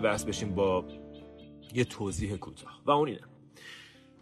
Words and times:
بحث 0.00 0.24
بشیم 0.24 0.54
با 0.54 0.84
یه 1.74 1.84
توضیح 1.84 2.36
کوتاه. 2.36 2.82
و 2.86 2.90
اون 2.90 3.08
اینه. 3.08 3.20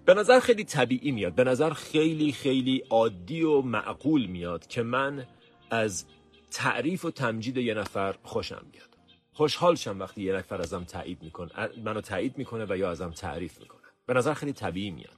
به 0.04 0.14
نظر 0.14 0.40
خیلی 0.40 0.64
طبیعی 0.64 1.12
میاد. 1.12 1.34
به 1.34 1.44
نظر 1.44 1.70
خیلی 1.70 2.32
خیلی 2.32 2.82
عادی 2.90 3.42
و 3.42 3.60
معقول 3.60 4.26
میاد 4.26 4.66
که 4.66 4.82
من 4.82 5.26
از 5.70 6.04
تعریف 6.50 7.04
و 7.04 7.10
تمجید 7.10 7.56
یه 7.56 7.74
نفر 7.74 8.14
خوشم 8.22 8.66
بیاد 8.72 8.88
خوشحال 9.32 9.74
شم 9.74 10.00
وقتی 10.00 10.22
یه 10.22 10.32
نفر 10.32 10.60
ازم 10.60 10.84
تایید 10.84 11.22
می‌کنه 11.22 11.52
منو 11.84 12.00
تایید 12.00 12.38
می‌کنه 12.38 12.66
و 12.68 12.76
یا 12.76 12.90
ازم 12.90 13.10
تعریف 13.10 13.60
می‌کنه. 13.60 13.80
به 14.06 14.14
نظر 14.14 14.34
خیلی 14.34 14.52
طبیعی 14.52 14.90
میاد. 14.90 15.16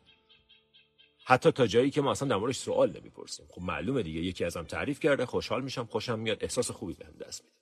حتی 1.25 1.53
تا 1.53 1.67
جایی 1.67 1.91
که 1.91 2.01
ما 2.01 2.11
اصلا 2.11 2.29
در 2.29 2.37
موردش 2.37 2.57
سوال 2.57 2.91
نمی‌پرسیم. 3.01 3.47
خب 3.51 3.63
معلومه 3.63 4.03
دیگه. 4.03 4.21
یکی 4.21 4.45
ازم 4.45 4.63
تعریف 4.63 5.01
کرده 5.01 5.27
خوشحال 5.27 5.63
میشم 5.63 5.85
خوشم 5.85 6.19
میاد. 6.19 6.39
احساس 6.41 6.71
خوبی 6.71 6.93
بهم 6.93 7.13
دست 7.21 7.45
میده. 7.45 7.58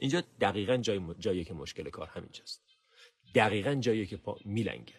اینجا 0.00 0.22
دقیقا 0.40 0.76
جای 0.76 1.00
جایی 1.18 1.44
که 1.44 1.54
مشکل 1.54 1.90
کار 1.90 2.06
همینجاست. 2.06 2.62
دقیقا 3.34 3.74
جایی 3.74 4.06
که 4.06 4.16
پا 4.16 4.36
میلنگه. 4.44 4.94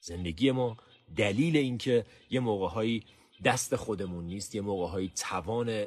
زندگی 0.00 0.50
ما 0.50 0.76
دلیل 1.16 1.56
اینکه 1.56 2.06
یه 2.30 2.40
موقعهایی 2.40 3.04
دست 3.44 3.76
خودمون 3.76 4.24
نیست 4.24 4.54
یه 4.54 4.60
موقعهایی 4.60 5.12
توان 5.16 5.86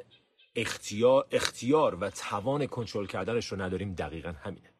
اختیار, 0.56 1.26
اختیار 1.30 1.94
و 1.94 2.10
توان 2.10 2.66
کنترل 2.66 3.06
کردنش 3.06 3.46
رو 3.46 3.62
نداریم 3.62 3.94
دقیقا 3.94 4.32
همینه. 4.32 4.70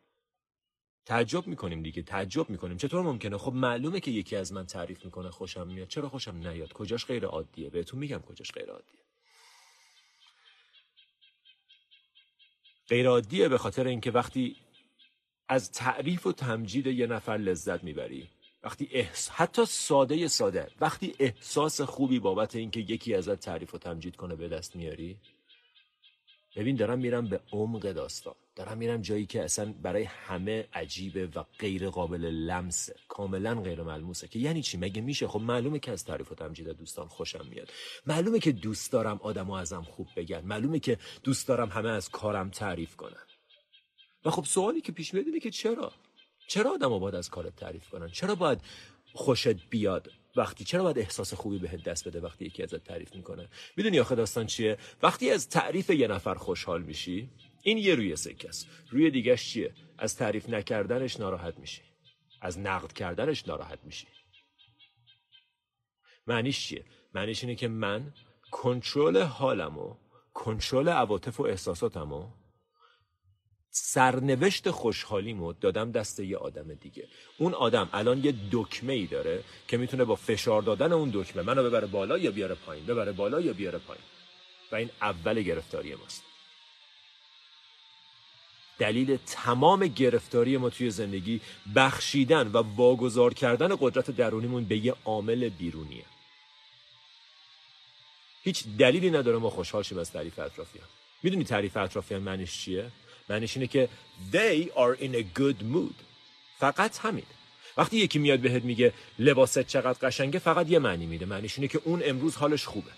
تعجب 1.07 1.47
می‌کنیم 1.47 1.83
دیگه 1.83 2.03
تعجب 2.03 2.51
می‌کنیم. 2.51 2.77
چطور 2.77 3.03
ممکنه؟ 3.03 3.39
خب 3.39 3.53
معلومه 3.53 4.01
که 4.01 4.11
یکی 4.11 4.37
از 4.37 4.53
من 4.53 4.67
تعریف 4.67 5.05
می‌کنه 5.05 5.31
خوشم 5.31 5.67
میاد. 5.67 5.89
چرا 5.89 6.09
خوشم 6.09 6.37
نیاد؟ 6.37 6.73
کجاش 6.73 7.07
غیر 7.07 7.27
عادیه؟ 7.27 7.71
بهتون 7.71 8.01
میگم 8.01 8.19
کجاش 8.19 8.53
غیر 8.53 8.71
عادیه. 8.71 9.01
غیر 12.91 13.09
عادیه 13.09 13.49
به 13.49 13.59
خاطر 13.59 13.87
اینکه 13.87 14.11
وقتی 14.11 14.57
از 15.49 15.73
تعریف 15.73 16.27
و 16.27 16.33
تمجید 16.33 16.87
یه 16.87 17.07
نفر 17.07 17.37
لذت 17.37 17.85
می‌بری 17.85 18.29
وقتی 18.63 18.89
احس... 18.93 19.31
حتی 19.31 19.65
ساده 19.67 20.29
ساده 20.29 20.71
وقتی 20.81 21.15
احساس 21.19 21.81
خوبی 21.81 22.19
بابت 22.19 22.57
اینکه 22.57 22.81
یکی 22.81 23.15
ازت 23.15 23.41
تعریف 23.41 23.75
و 23.75 23.79
تمجید 23.79 24.17
کنه 24.17 24.37
به 24.37 24.49
دست 24.49 24.77
میاری 24.77 25.17
ببین 26.57 26.77
دارم 26.77 26.99
میرم 26.99 27.29
به 27.29 27.41
عمق 27.53 27.93
داستان. 27.93 28.35
دارم 28.61 28.79
میرم 28.79 29.03
جایی 29.03 29.27
که 29.27 29.45
اصلا 29.45 29.75
برای 29.83 30.03
همه 30.03 30.69
عجیبه 30.73 31.27
و 31.27 31.45
غیر 31.59 31.91
قابل 31.91 32.25
لمسه. 32.25 32.95
کاملا 33.09 33.61
غیر 33.61 33.83
ملموسه. 33.83 34.29
که 34.29 34.39
یعنی 34.39 34.63
چی؟ 34.63 34.77
مگه 34.77 35.03
میشه؟ 35.03 35.29
خب 35.29 35.41
معلومه 35.41 35.79
که 35.79 35.93
از 35.93 36.05
تعریف 36.05 36.33
و 36.33 36.35
تمجید 36.35 36.69
دوستان 36.69 37.09
خوشم 37.09 37.47
میاد. 37.51 37.69
معلومه 38.07 38.39
که 38.39 38.53
دوست 38.53 38.93
دارم 38.93 39.21
آدمو 39.23 39.53
ازم 39.53 39.83
خوب 39.83 40.09
بگن. 40.17 40.41
معلومه 40.41 40.79
که 40.79 40.99
دوست 41.25 41.49
دارم 41.49 41.69
همه 41.69 41.89
از 41.89 42.09
کارم 42.09 42.51
تعریف 42.51 42.97
کنن. 42.97 43.23
و 44.25 44.31
خب 44.31 44.45
سوالی 44.45 44.81
که 44.81 44.93
پیش 44.93 45.15
میاد 45.15 45.27
اینه 45.27 45.41
که 45.41 45.51
چرا؟ 45.51 45.93
چرا 46.49 46.73
آدم 46.73 46.99
باید 46.99 47.15
از 47.15 47.31
کارت 47.31 47.57
تعریف 47.57 47.89
کنن؟ 47.89 48.09
چرا 48.09 48.35
باید 48.35 48.61
خوشت 49.13 49.69
بیاد 49.71 50.11
وقتی؟ 50.37 50.65
چرا 50.65 50.83
باید 50.83 50.99
احساس 50.99 51.35
خوبی 51.35 51.59
بهت 51.59 51.85
دست 51.85 52.09
بده 52.09 52.21
وقتی 52.21 52.45
یکی 52.45 52.63
ازت 52.63 52.85
تعریف 52.85 53.15
می‌کنه؟ 53.15 53.49
می‌دونی 53.77 54.01
آخه 54.01 54.15
داستان 54.15 54.47
چیه؟ 54.47 54.79
وقتی 55.03 55.31
از 55.31 55.49
تعریف 55.49 55.91
یه 55.91 56.09
نفر 56.09 56.35
خوشحال 56.35 56.83
میشی 56.83 57.31
این 57.63 57.79
یه 57.79 57.95
روی 57.95 58.17
سکه 58.17 58.49
است. 58.49 58.67
روی 58.91 59.11
دیگهش 59.11 59.53
چیه؟ 59.53 59.75
از 59.99 60.17
تعریف 60.17 60.49
نکردنش 60.49 61.21
ناراحت 61.21 61.59
میشی. 61.59 61.83
از 62.41 62.59
نقد 62.59 62.93
کردنش 62.93 63.49
ناراحت 63.49 63.79
میشی. 63.85 64.07
معنیش 66.27 66.67
چیه؟ 66.67 66.85
معنیش 67.15 67.45
اینه 67.45 67.55
که 67.55 67.69
من 67.69 68.15
کنترل 68.51 69.23
حالمو 69.23 69.97
کنترل 70.35 70.89
عواطف 70.89 71.41
و 71.41 71.43
احساساتمو 71.43 72.29
سرنوشت 73.71 74.71
خوشحالیمو 74.71 75.53
دادم 75.53 75.93
دست 75.93 76.21
یه 76.21 76.37
آدم 76.37 76.75
دیگه. 76.75 77.09
اون 77.39 77.55
آدم 77.55 77.89
الان 77.93 78.25
یه 78.25 78.35
دکمه 78.53 78.93
ای 78.93 79.07
داره 79.07 79.45
که 79.69 79.77
می‌تونه 79.77 80.05
با 80.05 80.15
فشار 80.15 80.63
دادن 80.63 80.93
اون 80.93 81.11
دکمه 81.15 81.43
منو 81.43 81.65
ببره 81.65 81.87
بالا 81.87 82.19
یا 82.19 82.31
بیاره 82.31 82.55
پایین؟ 82.55 82.87
ببره 82.87 83.13
بالا 83.13 83.41
یا 83.41 83.53
بیاره 83.53 83.79
پایین؟ 83.79 84.05
و 84.73 84.77
این 84.77 84.91
اول 85.01 85.43
گرفتاری 85.43 85.95
ماست. 85.95 86.30
دلیل 88.81 89.19
تمام 89.27 89.87
گرفتاری 89.87 90.57
ما 90.57 90.71
توی 90.71 90.91
زندگی 90.91 91.41
بخشیدن 91.77 92.47
و 92.47 92.63
واگذار 92.77 93.35
کردن 93.35 93.77
قدرت 93.81 94.11
درونیمون 94.11 94.65
به 94.65 94.77
یه 94.77 94.95
عامل 95.05 95.49
بیرونیه. 95.49 96.05
هیچ 98.43 98.65
دلیلی 98.79 99.11
نداره 99.11 99.39
ما 99.39 99.51
خوشحال 99.51 99.83
شیم 99.83 99.99
از 99.99 100.13
تعریف 100.13 100.39
اطرافیان. 100.39 100.87
می‌دونی 101.23 101.45
تعریف 101.45 101.77
اطرافیان 101.77 102.23
معنیش 102.23 102.61
چیه؟ 102.61 102.91
معنیش 103.29 103.57
اینه 103.57 103.67
که 103.67 103.89
they 104.33 104.65
are 104.67 105.01
in 105.01 105.15
a 105.15 105.39
good 105.39 105.61
mood. 105.75 105.97
فقط 106.59 106.99
همین. 106.99 107.27
وقتی 107.77 107.97
یکی 107.97 108.19
میاد 108.19 108.41
بهت 108.41 108.65
میگه 108.65 108.93
لباست 109.19 109.63
چقدر 109.63 110.09
قشنگه 110.09 110.39
فقط 110.39 110.71
یه 110.71 110.79
معنی 110.79 111.07
میده. 111.07 111.27
معنیش 111.27 111.59
اینه 111.59 111.69
که 111.69 111.81
اون 111.85 112.03
امروز 112.05 112.37
حالش 112.37 112.65
خوبه. 112.67 112.91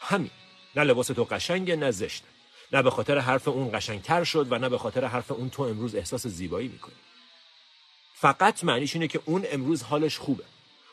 همین. 0.00 0.30
نه 0.76 0.84
لباس 0.84 1.06
تو 1.06 1.24
قشنگه 1.24 1.76
نه 1.76 1.90
زشته. 1.90 2.33
نه 2.74 2.82
به 2.82 2.90
خاطر 2.90 3.18
حرف 3.18 3.48
اون 3.48 3.70
قشنگتر 3.78 4.24
شد 4.24 4.52
و 4.52 4.58
نه 4.58 4.68
به 4.68 4.78
خاطر 4.78 5.04
حرف 5.04 5.30
اون 5.30 5.50
تو 5.50 5.62
امروز 5.62 5.94
احساس 5.94 6.26
زیبایی 6.26 6.68
می‌کنی. 6.68 6.94
فقط 8.14 8.64
معنیش 8.64 8.94
اینه 8.94 9.08
که 9.08 9.20
اون 9.24 9.44
امروز 9.52 9.82
حالش 9.82 10.18
خوبه. 10.18 10.44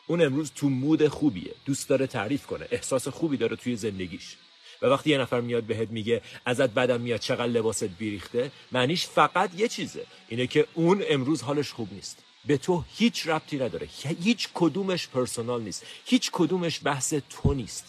اون 0.07 0.21
امروز 0.21 0.51
تو 0.55 0.69
مود 0.69 1.07
خوبیه. 1.07 1.51
دوست 1.65 1.89
داره 1.89 2.07
تعریف 2.07 2.45
کنه. 2.45 2.67
احساس 2.71 3.07
خوبی 3.07 3.37
داره 3.37 3.55
توی 3.55 3.75
زندگیش. 3.75 4.35
و 4.81 4.85
وقتی 4.85 5.09
یه 5.09 5.17
نفر 5.17 5.41
میاد 5.41 5.63
بهت 5.63 5.89
میگه 5.89 6.21
ازت 6.45 6.69
بدم 6.69 7.01
میاد 7.01 7.19
چقدر 7.19 7.47
لباست 7.47 7.83
بیریخته 7.83 8.51
معنیش 8.71 9.07
فقط 9.07 9.49
یه 9.59 9.67
چیزه. 9.67 10.05
اینه 10.27 10.47
که 10.47 10.67
اون 10.73 11.03
امروز 11.09 11.41
حالش 11.41 11.71
خوب 11.71 11.93
نیست. 11.93 12.23
به 12.45 12.57
تو 12.57 12.83
هیچ 12.95 13.27
ربطی 13.27 13.57
نداره. 13.57 13.89
هیچ 14.23 14.49
کدومش 14.53 15.07
پرسونال 15.07 15.61
نیست. 15.61 15.85
هیچ 16.05 16.29
کدومش 16.31 16.79
بحث 16.83 17.13
تو 17.29 17.53
نیست. 17.53 17.85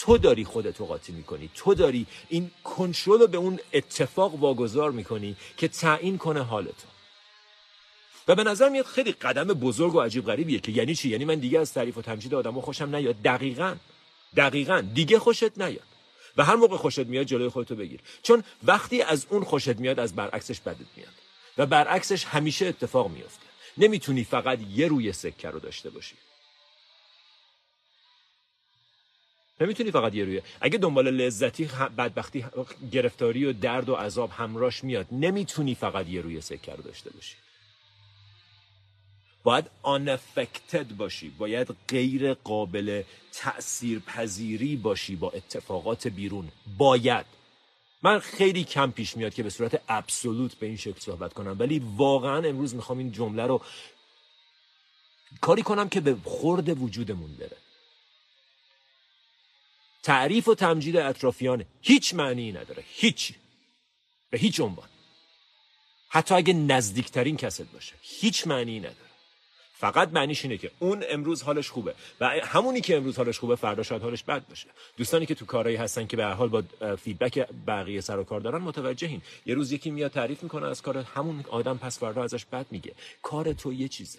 تو 0.00 0.18
داری 0.18 0.44
خودتو 0.44 0.86
قاطی 0.86 1.12
می‌کنی. 1.12 1.50
تو 1.54 1.74
داری 1.74 2.06
این 2.28 2.50
کنترل 2.64 3.20
رو 3.20 3.26
به 3.26 3.38
اون 3.38 3.58
اتفاق 3.72 4.34
واگذار 4.34 4.90
می‌کنی 4.90 5.36
که 5.56 5.68
تعیین 5.68 6.18
کنه 6.18 6.42
حالتو. 6.42 6.88
و 8.28 8.34
به 8.34 8.44
نظر 8.44 8.68
میاد 8.68 8.86
خیلی 8.86 9.12
قدم 9.12 9.44
بزرگ 9.44 9.94
و 9.94 10.00
عجیب 10.00 10.26
غریبیه 10.26 10.58
که 10.58 10.72
یعنی 10.72 10.94
چی؟ 10.94 11.08
یعنی 11.08 11.24
من 11.24 11.34
دیگه 11.34 11.60
از 11.60 11.72
تعریف 11.72 11.98
و 11.98 12.02
تمجید 12.02 12.34
آدمو 12.34 12.60
خوشم 12.60 12.96
نیاد. 12.96 13.22
دقیقا. 13.22 13.74
دقیقا. 14.36 14.80
دیگه 14.94 15.18
خوشت 15.18 15.58
نیاد. 15.58 15.86
و 16.36 16.44
هر 16.44 16.54
موقع 16.56 16.76
خوشت 16.76 16.98
میاد 16.98 17.26
جلوی 17.26 17.48
خودتو 17.48 17.76
بگیر. 17.76 18.00
چون 18.22 18.44
وقتی 18.62 19.02
از 19.02 19.26
اون 19.30 19.44
خوشت 19.44 19.76
میاد 19.76 20.00
از 20.00 20.16
برعکسش 20.16 20.60
بدت 20.60 20.90
میاد. 20.96 21.12
و 21.58 21.66
برعکسش 21.66 22.24
همیشه 22.24 22.66
اتفاق 22.66 23.10
میفته 23.10 23.46
نمی‌تونی 23.78 24.24
فقط 24.24 24.58
یه 24.74 24.88
روی 24.88 25.12
سکه 25.12 25.50
رو 25.50 25.58
داشته 25.58 25.90
باشی. 25.90 26.14
نمی‌تونی 29.60 29.90
فقط 29.90 30.14
یه 30.14 30.24
روی. 30.24 30.42
اگه 30.60 30.78
دنبال 30.78 31.10
لذتی 31.10 31.64
بدبختی 31.98 32.44
گرفتاری 32.92 33.44
و 33.44 33.52
درد 33.52 33.88
و 33.88 33.94
عذاب 33.94 34.30
همراش 34.30 34.84
میاد 34.84 35.06
نمی‌تونی 35.12 35.74
فقط 35.74 36.08
یه 36.08 36.20
روی 36.20 36.40
سکه 36.40 36.72
رو 36.72 36.82
داشته 36.82 37.10
باشی. 37.10 37.36
باید 39.42 39.64
unaffected 39.84 40.92
باشی. 40.98 41.28
باید 41.38 41.76
غیر 41.88 42.34
قابل 42.34 43.02
تأثیر 43.32 43.98
پذیری 43.98 44.76
باشی 44.76 45.16
با 45.16 45.30
اتفاقات 45.30 46.08
بیرون. 46.08 46.48
باید. 46.78 47.26
من 48.02 48.18
خیلی 48.18 48.64
کم 48.64 48.90
پیش 48.90 49.16
میاد 49.16 49.34
که 49.34 49.42
به 49.42 49.50
صورت 49.50 49.82
ابسولوت 49.88 50.54
به 50.54 50.66
این 50.66 50.76
شکل 50.76 51.00
صحبت 51.00 51.32
کنم. 51.32 51.56
ولی 51.58 51.82
واقعا 51.96 52.48
امروز 52.48 52.74
می‌خوام 52.74 52.98
این 52.98 53.12
جمله 53.12 53.46
رو 53.46 53.60
کاری 55.40 55.62
کنم 55.62 55.88
که 55.88 56.00
به 56.00 56.16
خورد 56.24 56.82
وجودمون 56.82 57.36
بره. 57.36 57.56
تعریف 60.02 60.48
و 60.48 60.54
تمجید 60.54 60.96
اطرافیان 60.96 61.64
هیچ 61.82 62.14
معنی 62.14 62.52
نداره. 62.52 62.84
هیچ. 62.86 63.32
به 64.30 64.38
هیچ 64.38 64.60
عنوان. 64.60 64.88
حتی 66.08 66.34
اگه 66.34 66.52
نزدیکترین 66.52 67.36
کست 67.36 67.72
باشه. 67.72 67.94
هیچ 68.00 68.46
معنی 68.46 68.78
نداره. 68.78 69.10
فقط 69.72 70.08
معنیش 70.12 70.44
اینه 70.44 70.56
که 70.56 70.70
اون 70.78 71.04
امروز 71.10 71.42
حالش 71.42 71.70
خوبه. 71.70 71.94
و 72.20 72.28
همونی 72.28 72.80
که 72.80 72.96
امروز 72.96 73.16
حالش 73.16 73.38
خوبه 73.38 73.56
فردا 73.56 73.82
شاید 73.82 74.02
حالش 74.02 74.22
بد 74.22 74.48
باشه. 74.48 74.66
دوستانی 74.96 75.26
که 75.26 75.34
تو 75.34 75.46
کارایی 75.46 75.76
هستن 75.76 76.06
که 76.06 76.16
به 76.16 76.24
هر 76.24 76.32
حال 76.32 76.48
با 76.48 76.62
feedback 76.96 77.48
بقیه 77.66 78.00
سر 78.00 78.18
و 78.18 78.24
کار 78.24 78.40
دارن 78.40 78.62
متوجهین. 78.62 79.22
یه 79.46 79.54
روز 79.54 79.72
یکی 79.72 79.90
میاد 79.90 80.10
تعریف 80.10 80.42
می‌کنه 80.42 80.66
از 80.66 80.82
کار 80.82 80.98
همون 80.98 81.44
آدم 81.48 81.78
پس 81.78 81.98
فردا 81.98 82.24
ازش 82.24 82.44
بد 82.44 82.66
میگه. 82.70 82.94
کار 83.22 83.52
تو 83.52 83.72
یه 83.72 83.88
چیزه. 83.88 84.18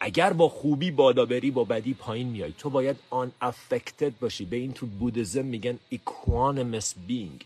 اگر 0.00 0.32
با 0.32 0.48
خوبی 0.48 0.90
بالا 0.90 1.26
بری 1.26 1.50
با 1.50 1.64
بدی 1.64 1.94
پایین 1.94 2.28
میای 2.28 2.52
تو 2.58 2.70
باید 2.70 2.96
unaffected 3.10 4.18
باشی. 4.18 4.44
به 4.44 4.56
این 4.56 4.72
تو 4.72 4.86
Buddhism 4.86 5.44
میگن 5.44 5.78
equanimous 5.92 6.94
being. 7.08 7.44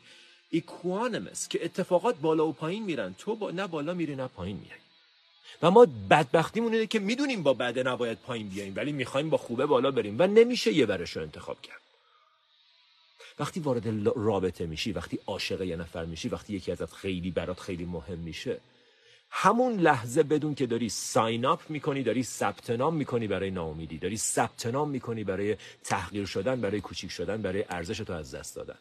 Equanimous 0.55 1.49
که 1.49 1.65
اتفاقات 1.65 2.17
بالا 2.17 2.47
و 2.47 2.53
پایین 2.53 2.83
میرن. 2.85 3.15
تو 3.19 3.37
با... 3.37 3.51
نه 3.51 3.67
بالا 3.67 3.95
میری 3.95 4.17
نه 4.17 4.27
پایین 4.27 4.57
میای. 4.57 4.79
و 5.63 5.71
ما 5.71 5.87
بدبختیمون 6.11 6.73
اینه 6.73 6.87
که 6.87 6.99
می‌دونیم 6.99 7.43
با 7.43 7.55
بده 7.55 7.83
نباید 7.83 8.19
پایین 8.19 8.49
بیاییم 8.49 8.73
ولی 8.77 8.93
می‌خوایم 8.93 9.31
با 9.31 9.37
خوبه 9.37 9.67
بالا 9.67 9.91
بریم 9.91 10.17
و 10.19 10.27
نمیشه 10.27 10.73
یه 10.73 10.87
برش 10.87 11.17
رو 11.17 11.23
انتخاب 11.23 11.63
کرد. 11.63 11.83
وقتی 13.39 13.61
وارد 13.61 14.09
رابطه 14.17 14.67
میشی 14.67 14.93
وقتی 14.93 15.19
عاشق 15.27 15.63
یه 15.63 15.77
نفر 15.77 16.05
میشی 16.05 16.29
وقتی 16.29 16.55
یکی 16.55 16.73
ازت 16.73 16.93
خیلی 16.93 17.31
برات 17.31 17.61
خیلی 17.61 17.85
مهم 17.85 18.19
میشه 18.19 18.61
همون 19.35 19.77
لحظه 19.77 20.23
بدون 20.23 20.55
که 20.55 20.67
داری 20.67 20.89
ساین 20.89 21.45
اپ 21.45 21.71
می‌کنی 21.71 22.03
داری 22.03 22.23
ثبت 22.23 22.71
نام 22.71 22.95
می‌کنی 22.95 23.29
برای 23.29 23.51
ناامیدی 23.51 23.99
داری 23.99 24.17
ثبت 24.17 24.67
نام 24.67 24.91
می‌کنی 24.91 25.25
برای 25.25 25.57
تحقیر 25.85 26.27
شدن 26.27 26.61
برای 26.61 26.81
کوچیک 26.81 27.11
شدن 27.11 27.43
برای 27.43 27.65
ارزش 27.69 27.99
تو 27.99 28.13
از 28.13 28.35
دست 28.35 28.57
دادن. 28.57 28.79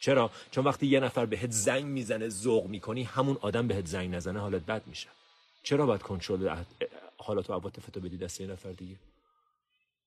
چرا؟ 0.00 0.30
چون 0.50 0.64
وقتی 0.64 0.86
یه 0.86 1.00
نفر 1.00 1.26
بهت 1.26 1.50
زنگ 1.50 1.84
می‌زنه 1.84 2.28
ذوق 2.28 2.66
می‌کنی 2.66 3.02
همون 3.02 3.38
آدم 3.40 3.68
بهت 3.68 3.86
زنگ 3.86 4.14
نزنه 4.14 4.40
حالت 4.40 4.62
بد 4.62 4.82
میشه. 4.86 5.08
چرا 5.62 5.86
باید 5.86 6.02
کنترل 6.02 6.56
حالات 7.16 7.50
و 7.50 7.52
عواطف 7.52 7.90
تو 7.90 8.00
بدی 8.00 8.16
دست 8.16 8.40
یه 8.40 8.46
نفر 8.46 8.72
دیگه؟ 8.72 8.96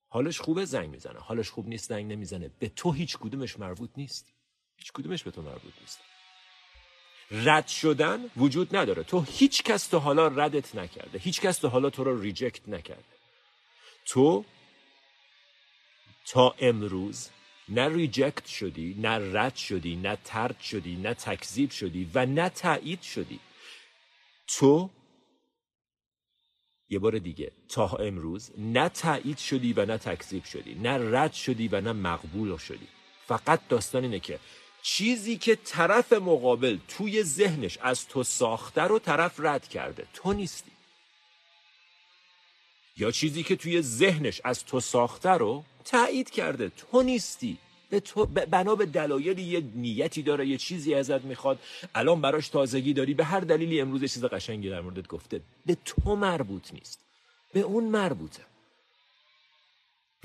حالش 0.08 0.40
خوبه 0.40 0.64
زنگ 0.64 0.90
می‌زنه 0.90 1.18
حالش 1.18 1.50
خوب 1.50 1.68
نیست 1.68 1.88
زنگ 1.88 2.12
نمی‌زنه. 2.12 2.50
به 2.58 2.68
تو 2.68 2.92
هیچ 2.92 3.18
کدومش 3.18 3.58
مربوط 3.58 3.90
نیست. 3.96 4.26
هیچ 4.76 4.92
کدومش 4.92 5.22
به 5.22 5.30
تو 5.30 5.42
مربوط 5.42 5.72
نیست. 5.80 6.00
رد 7.30 7.68
شدن 7.68 8.30
وجود 8.36 8.76
نداره. 8.76 9.02
تو 9.02 9.20
هیچ 9.20 9.62
کس 9.62 9.86
تو 9.86 9.98
حالا 9.98 10.26
ردت 10.28 10.74
نکرده. 10.74 11.18
هیچ 11.18 11.40
کس 11.40 11.58
تو 11.58 11.68
حالا 11.68 11.90
تو 11.90 12.04
رو 12.04 12.20
ریجکت 12.20 12.68
نکرده. 12.68 13.04
تو 14.06 14.44
تا 16.26 16.54
امروز 16.58 17.28
نه 17.68 17.88
ریجکت 17.88 18.46
شدی 18.46 18.96
نه 18.98 19.38
رد 19.38 19.56
شدی 19.56 19.96
نه 19.96 20.18
ترد 20.24 20.60
شدی 20.60 20.96
نه 20.96 21.14
تکذیب 21.14 21.70
شدی 21.70 22.10
و 22.14 22.26
نه 22.26 22.48
تایید 22.48 23.02
شدی. 23.02 23.40
تو 24.46 24.90
یه 26.88 26.98
بار 26.98 27.18
دیگه 27.18 27.52
تا 27.68 27.86
امروز 27.86 28.50
نه 28.58 28.88
تایید 28.88 29.38
شدی 29.38 29.72
و 29.72 29.84
نه 29.84 29.98
تکذیب 29.98 30.44
شدی 30.44 30.74
نه 30.74 31.18
رد 31.18 31.32
شدی 31.32 31.68
و 31.68 31.80
نه 31.80 31.92
مقبول 31.92 32.56
شدی. 32.56 32.88
فقط 33.26 33.68
داستان 33.68 34.02
اینه 34.02 34.20
که 34.20 34.40
چیزی 34.88 35.36
که 35.36 35.56
طرف 35.56 36.12
مقابل 36.12 36.78
توی 36.88 37.22
ذهنش 37.22 37.78
از 37.82 38.08
تو 38.08 38.22
ساخته 38.22 38.82
رو 38.82 38.98
طرف 38.98 39.34
رد 39.38 39.68
کرده. 39.68 40.06
تو 40.14 40.32
نیستی. 40.32 40.70
یا 42.96 43.10
چیزی 43.10 43.42
که 43.42 43.56
توی 43.56 43.82
ذهنش 43.82 44.40
از 44.44 44.64
تو 44.64 44.80
ساخته 44.80 45.30
رو 45.30 45.64
تایید 45.84 46.30
کرده. 46.30 46.68
تو 46.68 47.02
نیستی. 47.02 47.58
به 47.90 48.00
تو 48.00 48.26
بنا 48.26 48.74
به 48.74 48.86
دلایلی 48.86 49.42
یه 49.42 49.60
نیتی 49.74 50.22
داره 50.22 50.46
یه 50.46 50.58
چیزی 50.58 50.94
ازت 50.94 51.24
می‌خواد. 51.24 51.58
الان 51.94 52.20
براش 52.20 52.48
تازگی 52.48 52.92
داری. 52.92 53.14
به 53.14 53.24
هر 53.24 53.40
دلیلی 53.40 53.80
امروز 53.80 54.00
چیز 54.00 54.24
قشنگی 54.24 54.70
در 54.70 54.80
موردت 54.80 55.06
گفته. 55.08 55.40
به 55.66 55.76
تو 55.84 56.16
مربوط 56.16 56.74
نیست. 56.74 57.00
به 57.52 57.60
اون 57.60 57.84
مربوطه. 57.84 58.42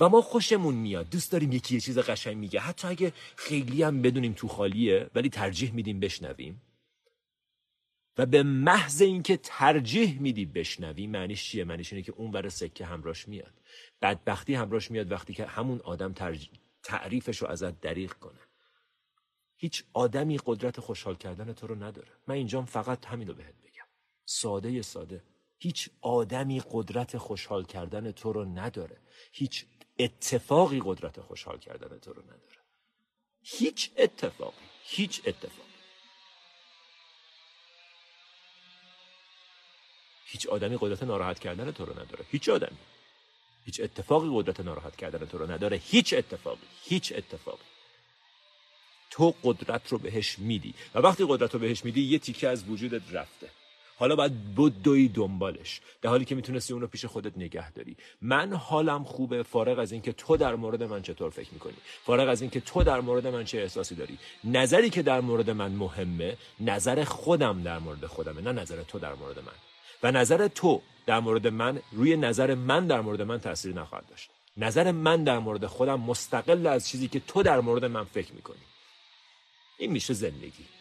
و 0.02 0.10
ما 0.10 0.22
خوشمون 0.22 0.76
میاد. 0.76 1.10
دوست 1.10 1.32
داریم 1.32 1.52
یکی 1.52 1.76
یه 1.76 1.82
چیز 1.82 2.00
قشنگ 2.00 2.38
میگه. 2.38 2.60
حتی 2.60 2.88
اگه 2.88 3.14
خیلی 3.36 3.84
هم 3.84 4.02
بدونیم 4.02 4.34
تو 4.34 4.48
خالیه 4.48 5.10
ولی 5.16 5.30
ترجیح 5.30 5.74
میدیم 5.74 6.00
بشنویم. 6.00 6.62
و 8.18 8.26
به 8.26 8.44
محض 8.44 9.02
اینکه 9.02 9.38
ترجیح 9.38 10.20
میدی 10.20 10.46
بشنوی 10.46 11.08
معنیش 11.08 11.44
چیه؟ 11.44 11.64
معنیش 11.64 11.94
اینه 11.94 12.06
که 12.06 12.12
اون 12.12 12.32
بر 12.32 12.50
سکه 12.50 12.86
همراش 12.86 13.28
میاد. 13.28 13.54
بدبختی 14.02 14.54
همراش 14.54 14.92
میاد 14.92 15.12
وقتی 15.12 15.34
که 15.34 15.46
همون 15.46 15.82
آدم 15.84 16.14
ترج... 16.14 16.50
تعریفش 16.84 17.38
رو 17.38 17.48
ازت 17.48 17.82
دریغ 17.82 18.14
کنه. 18.14 18.40
هیچ 19.56 19.84
آدمی 19.94 20.40
قدرت 20.46 20.80
خوشحال 20.80 21.16
کردن 21.16 21.54
تو 21.54 21.68
رو 21.68 21.84
نداره. 21.84 22.12
من 22.28 22.36
اینجام 22.36 22.66
فقط 22.66 23.06
همین 23.06 23.28
رو 23.28 23.34
بهت 23.34 23.56
بگم. 23.64 23.86
ساده 24.26 24.82
ساده. 24.82 25.24
هیچ 25.58 25.90
آدمی 26.02 26.62
قدرت 26.72 27.18
خوشحال 27.18 27.64
کردن 27.66 28.12
تو 28.12 28.34
رو 28.34 28.46
نداره. 28.46 28.98
هیچ 29.32 29.66
اتفاقی 30.04 30.82
قدرت 30.86 31.22
خوشحال 31.22 31.60
کردن 31.60 32.00
تو 32.00 32.14
رو 32.14 32.22
نداره. 32.22 32.62
هیچ 33.44 33.92
اتفاقی 33.98 34.66
هیچ 34.84 35.22
اتفاقی. 35.26 35.72
هیچ 40.26 40.48
آدمی 40.48 40.78
قدرت 40.82 41.04
ناراحت 41.04 41.40
کردن 41.40 41.72
تو 41.72 41.86
رو 41.86 42.00
نداره. 42.00 42.26
هیچ 42.32 42.50
آدمی. 42.50 42.78
هیچ 43.66 43.82
اتفاقی 43.82 44.30
قدرت 44.34 44.60
ناراحت 44.60 44.96
کردن 44.96 45.26
تو 45.26 45.38
رو 45.38 45.52
نداره. 45.52 45.78
هیچ 45.78 46.14
اتفاقی 46.14 46.68
هیچ 46.84 47.14
اتفاقی. 47.16 47.64
تو 49.10 49.36
قدرت 49.44 49.88
رو 49.88 49.98
بهش 49.98 50.40
میدی. 50.40 50.74
و 50.94 51.00
وقتی 51.00 51.26
قدرت 51.28 51.54
رو 51.54 51.60
بهش 51.60 51.86
میدی 51.86 52.02
یه 52.02 52.20
تیکه 52.20 52.48
از 52.48 52.70
وجودت 52.70 53.02
رفته. 53.12 53.50
حالا 54.02 54.16
باید 54.16 54.56
بدوی 54.56 55.08
دنبالش 55.08 55.82
در 56.02 56.10
حالی 56.10 56.26
که 56.26 56.36
می‌تونستی 56.36 56.74
اون 56.74 56.82
رو 56.82 56.88
پیش 56.88 57.06
خودت 57.06 57.38
نگه 57.38 57.72
داری. 57.72 57.98
من 58.22 58.54
حالم 58.54 59.04
خوبه 59.04 59.44
فارغ 59.44 59.80
از 59.80 59.92
اینکه 59.92 60.12
تو 60.14 60.38
در 60.38 60.56
مورد 60.56 60.84
من 60.84 61.02
چطور 61.02 61.30
فکر 61.30 61.54
می‌کنی. 61.54 61.74
فارغ 62.04 62.30
از 62.30 62.42
اینکه 62.42 62.60
تو 62.60 62.84
در 62.84 63.02
مورد 63.02 63.28
من 63.28 63.44
چه 63.44 63.58
احساسی 63.58 63.96
داری. 63.96 64.18
نظری 64.44 64.90
که 64.90 65.02
در 65.02 65.22
مورد 65.22 65.50
من 65.50 65.72
مهمه 65.72 66.38
نظر 66.60 67.04
خودم 67.04 67.64
در 67.64 67.80
مورد 67.80 68.06
خودمه 68.06 68.42
نه 68.42 68.52
نظر 68.52 68.84
تو 68.84 69.00
در 69.00 69.14
مورد 69.14 69.40
من. 69.40 69.54
و 70.04 70.12
نظر 70.12 70.48
تو 70.48 70.82
در 71.06 71.20
مورد 71.20 71.48
من 71.48 71.80
روی 71.92 72.18
نظر 72.18 72.56
من 72.56 72.88
در 72.88 73.02
مورد 73.02 73.22
من 73.22 73.40
تاثیر 73.40 73.74
نخواهد 73.76 74.10
داشت. 74.10 74.30
نظر 74.58 74.92
من 74.92 75.24
در 75.24 75.40
مورد 75.40 75.66
خودم 75.66 76.00
مستقل 76.00 76.68
از 76.68 76.90
چیزی 76.90 77.08
که 77.08 77.20
تو 77.20 77.44
در 77.44 77.60
مورد 77.60 77.86
من 77.86 78.04
فکر 78.04 78.34
می‌کنی. 78.34 78.66
این 79.78 79.92
میشه 79.92 80.14
زندگی. 80.14 80.81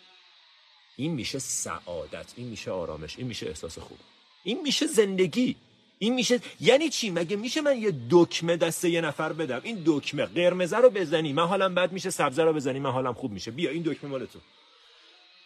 این 1.01 1.13
میشه 1.13 1.39
سعادت 1.39 2.27
این 2.37 2.47
میشه 2.47 2.71
آرامش 2.71 3.19
این 3.19 3.27
میشه 3.27 3.47
احساس 3.47 3.79
خوب. 3.79 3.99
این 4.45 4.63
میشه 4.63 4.87
زندگی. 4.87 5.57
این 5.99 6.15
میشه 6.15 6.41
یعنی 6.61 6.89
چی؟ 6.89 7.11
مگه 7.11 7.37
میشه 7.37 7.61
من 7.61 7.83
یه 7.83 7.95
دکمه 8.11 8.57
دست 8.57 8.85
یه 8.85 9.01
نفر 9.01 9.33
بدم؟ 9.33 9.61
این 9.65 9.83
دکمه 9.87 10.27
قرمزه 10.27 10.77
رو 10.77 10.91
بزنی 10.91 11.33
من 11.33 11.47
حالم 11.47 11.75
بد 11.75 11.93
میشه 11.93 12.11
سبزه 12.11 12.43
رو 12.43 12.53
بزنی 12.53 12.79
من 12.79 12.91
حالم 12.91 13.15
خوب 13.15 13.31
میشه. 13.33 13.51
بیا 13.51 13.71
این 13.71 13.83
دکمه 13.83 14.11
مال 14.11 14.27
تو. 14.27 14.39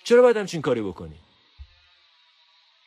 چرا 0.04 0.22
باید 0.22 0.36
همچین 0.36 0.62
کاری 0.62 0.82
بکنی؟ 0.82 1.16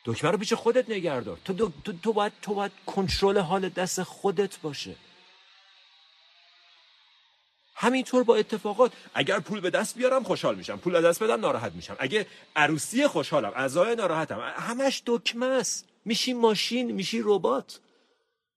دکمه 0.04 0.30
رو 0.30 0.38
پیش 0.38 0.52
خودت 0.52 0.90
نگه 0.90 1.19
دار 1.19 1.38
تو, 1.44 1.54
تو, 1.84 1.92
تو 2.02 2.12
باید 2.12 2.32
تو 2.42 2.54
باید 2.54 2.72
کنترل 2.86 3.38
حال 3.38 3.68
دست 3.68 4.02
خودت 4.02 4.60
باشه. 4.60 4.94
همینطور 7.80 8.24
با 8.24 8.36
اتفاقات 8.36 8.92
اگر 9.14 9.40
پول 9.40 9.60
به 9.60 9.70
دست 9.70 9.98
بیارم 9.98 10.22
خوشحال 10.22 10.56
میشم 10.56 10.76
پول 10.76 10.92
از 10.92 11.00
دست 11.00 11.22
بدم 11.22 11.40
ناراحت 11.40 11.72
میشم. 11.72 11.96
اگه 11.98 12.26
عروسی 12.56 13.06
خوشحالم 13.06 13.52
عزاست 13.56 13.96
ناراحتم 13.96 14.40
همش 14.56 15.02
دکمه 15.06 15.46
است. 15.46 15.88
میشی 16.04 16.32
ماشین 16.32 16.90
میشی 16.90 17.20
ربات. 17.24 17.80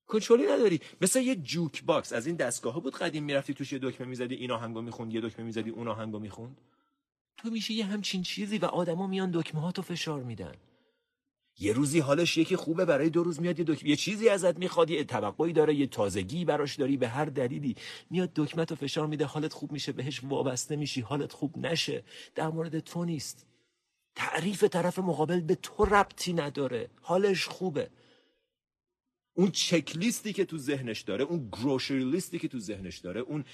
کنترلی 0.06 0.46
نداری. 0.46 0.80
مثل 1.00 1.20
یه 1.20 1.36
jukebox. 1.36 2.12
از 2.12 2.26
این 2.26 2.36
دستگاه 2.36 2.74
ها 2.74 2.80
بود 2.80 2.96
قدیم 2.96 3.24
می‌رفتی 3.24 3.54
توش 3.54 3.72
یه 3.72 3.78
دکمه 3.82 4.06
می‌زدی 4.06 4.34
این 4.34 4.50
آهنگو 4.50 4.80
می‌خوند 4.80 5.14
یه 5.14 5.20
دکمه 5.20 5.44
می‌زدی 5.44 5.70
اون 5.70 5.88
آهنگو 5.88 6.18
می‌خوند. 6.18 6.56
تو 7.36 7.50
میشی 7.50 7.74
یه 7.74 7.84
همچین 7.84 8.22
چیزی 8.22 8.58
و 8.58 8.64
آدما 8.64 9.06
میان 9.06 9.30
دکمه 9.30 9.60
ها 9.60 9.72
تو 9.72 9.82
فشار 9.82 10.22
میدن. 10.22 10.54
یه 11.58 11.72
روزی 11.72 11.98
حالش 11.98 12.36
یکی 12.36 12.56
خوبه 12.56 12.84
برای 12.84 13.10
دو 13.10 13.22
روز 13.22 13.40
میاد 13.40 13.58
یه 13.58 13.64
دکمه 13.64 13.90
یه 13.90 13.96
چیزی 13.96 14.28
ازت 14.28 14.58
می‌خواد 14.58 14.90
یه 14.90 15.04
توقعی 15.04 15.52
داره 15.52 15.74
یه 15.74 15.86
تازگی 15.86 16.44
براش 16.44 16.76
داری 16.76 16.96
به 16.96 17.08
هر 17.08 17.24
دلیلی. 17.24 17.76
میاد 18.10 18.30
دکمه 18.36 18.66
و 18.70 18.74
فشار 18.74 19.06
میده 19.06 19.24
حالت 19.24 19.52
خوب 19.52 19.72
میشه 19.72 19.92
بهش 19.92 20.24
وابسته 20.24 20.76
میشی 20.76 21.00
حالت 21.00 21.32
خوب 21.32 21.58
نشه. 21.58 22.04
در 22.34 22.48
مورد 22.48 22.78
تو 22.78 23.04
نیست. 23.04 23.46
تعریف 24.14 24.64
طرف 24.64 24.98
مقابل 24.98 25.40
به 25.40 25.54
تو 25.54 25.84
ربطی 25.84 26.32
نداره. 26.32 26.90
حالش 27.02 27.46
خوبه. 27.46 27.90
اون 29.34 29.50
چک 29.50 29.96
لیستی 29.96 30.32
که 30.32 30.44
تو 30.44 30.58
ذهنش 30.58 31.00
داره 31.00 31.24
اون 31.24 31.48
گروشری 31.52 32.04
لیستی 32.04 32.38
که 32.38 32.48
تو 32.48 32.58
ذهنش 32.58 32.98
داره 32.98 33.20
اون 33.20 33.44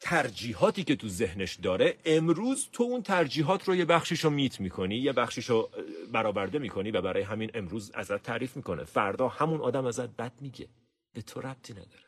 ترجیحاتی 0.00 0.84
که 0.84 0.96
تو 0.96 1.08
ذهنش 1.08 1.54
داره 1.54 1.98
امروز 2.04 2.68
تو 2.72 2.82
اون 2.82 3.02
ترجیحات 3.02 3.68
رو 3.68 3.74
یه 3.74 3.84
بخشیش 3.84 4.24
رو 4.24 4.30
میت 4.30 4.60
می‌کنی 4.60 4.96
یه 4.96 5.12
بخشیش 5.12 5.50
رو 5.50 5.70
برآورده 6.12 6.58
می‌کنی 6.58 6.90
و 6.90 7.02
برای 7.02 7.22
همین 7.22 7.50
امروز 7.54 7.90
ازت 7.94 8.22
تعریف 8.22 8.56
می‌کنه. 8.56 8.84
فردا 8.84 9.28
همون 9.28 9.60
آدم 9.60 9.86
ازت 9.86 10.08
بد 10.08 10.32
میگه. 10.40 10.68
به 11.12 11.22
تو 11.22 11.40
ربطی 11.40 11.72
نداره. 11.72 12.06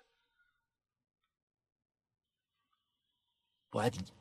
باید 3.73 4.13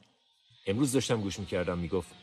امروز 0.68 0.92
داشتم 0.92 1.22
گوش 1.22 1.40
می‌کردم 1.40 1.78
می‌گفت 1.78 2.16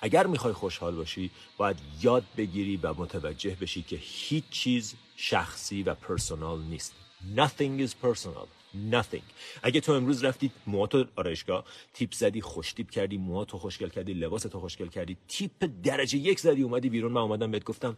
اگر 0.00 0.26
می‌خوای 0.26 0.52
خوشحال 0.52 0.94
باشی 0.94 1.30
باید 1.56 1.76
یاد 2.02 2.24
بگیری 2.36 2.76
و 2.76 2.94
متوجه 2.94 3.56
بشی 3.60 3.82
که 3.82 3.96
هیچ 4.00 4.44
چیز 4.50 4.94
شخصی 5.16 5.82
و 5.82 5.94
پرسونال 5.94 6.62
نیست. 6.62 6.94
Nothing 7.36 7.86
is 7.86 7.90
personal. 8.06 8.61
Nothing. 8.74 9.22
اگه 9.62 9.80
تو 9.80 9.92
امروز 9.92 10.24
رفتی 10.24 10.50
موهاتو 10.66 11.06
آرایشگاه 11.16 11.64
تیپ 11.92 12.14
زدی 12.14 12.40
خوش 12.40 12.72
تیپ 12.72 12.90
کردی 12.90 13.18
موهاتو 13.18 13.58
خوشگل 13.58 13.88
کردی 13.88 14.14
لباستو 14.14 14.60
خوشگل 14.60 14.88
کردی 14.88 15.16
تیپ 15.28 15.70
درجه 15.82 16.18
یک 16.18 16.40
زدی 16.40 16.62
اومدی 16.62 16.90
بیرون 16.90 17.12
من 17.12 17.20
اومدم 17.20 17.50
بهت 17.50 17.64
گفتم 17.64 17.96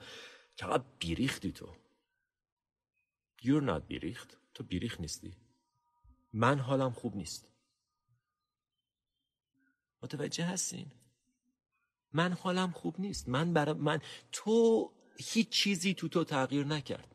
چقدر 0.57 0.85
بیریختی 0.99 1.53
تو. 1.53 1.67
You're 3.43 3.67
not 3.67 3.87
بیریخت. 3.89 4.39
تو 4.55 4.65
بیریخ 4.65 5.01
نیستی. 5.01 5.37
من 6.33 6.59
حالم 6.59 6.91
خوب 6.91 7.17
نیست. 7.17 7.49
متوجه 10.03 10.45
هستین؟ 10.45 10.87
من 12.13 12.33
حالم 12.33 12.71
خوب 12.71 13.01
نیست. 13.01 13.29
من 13.29 13.53
برای 13.53 13.75
من 13.75 14.01
تو 14.33 14.91
هیچ 15.19 15.49
چیزی 15.49 15.95
تو 15.95 16.09
تو 16.09 16.25
تغییر 16.25 16.67
نکرد. 16.67 17.14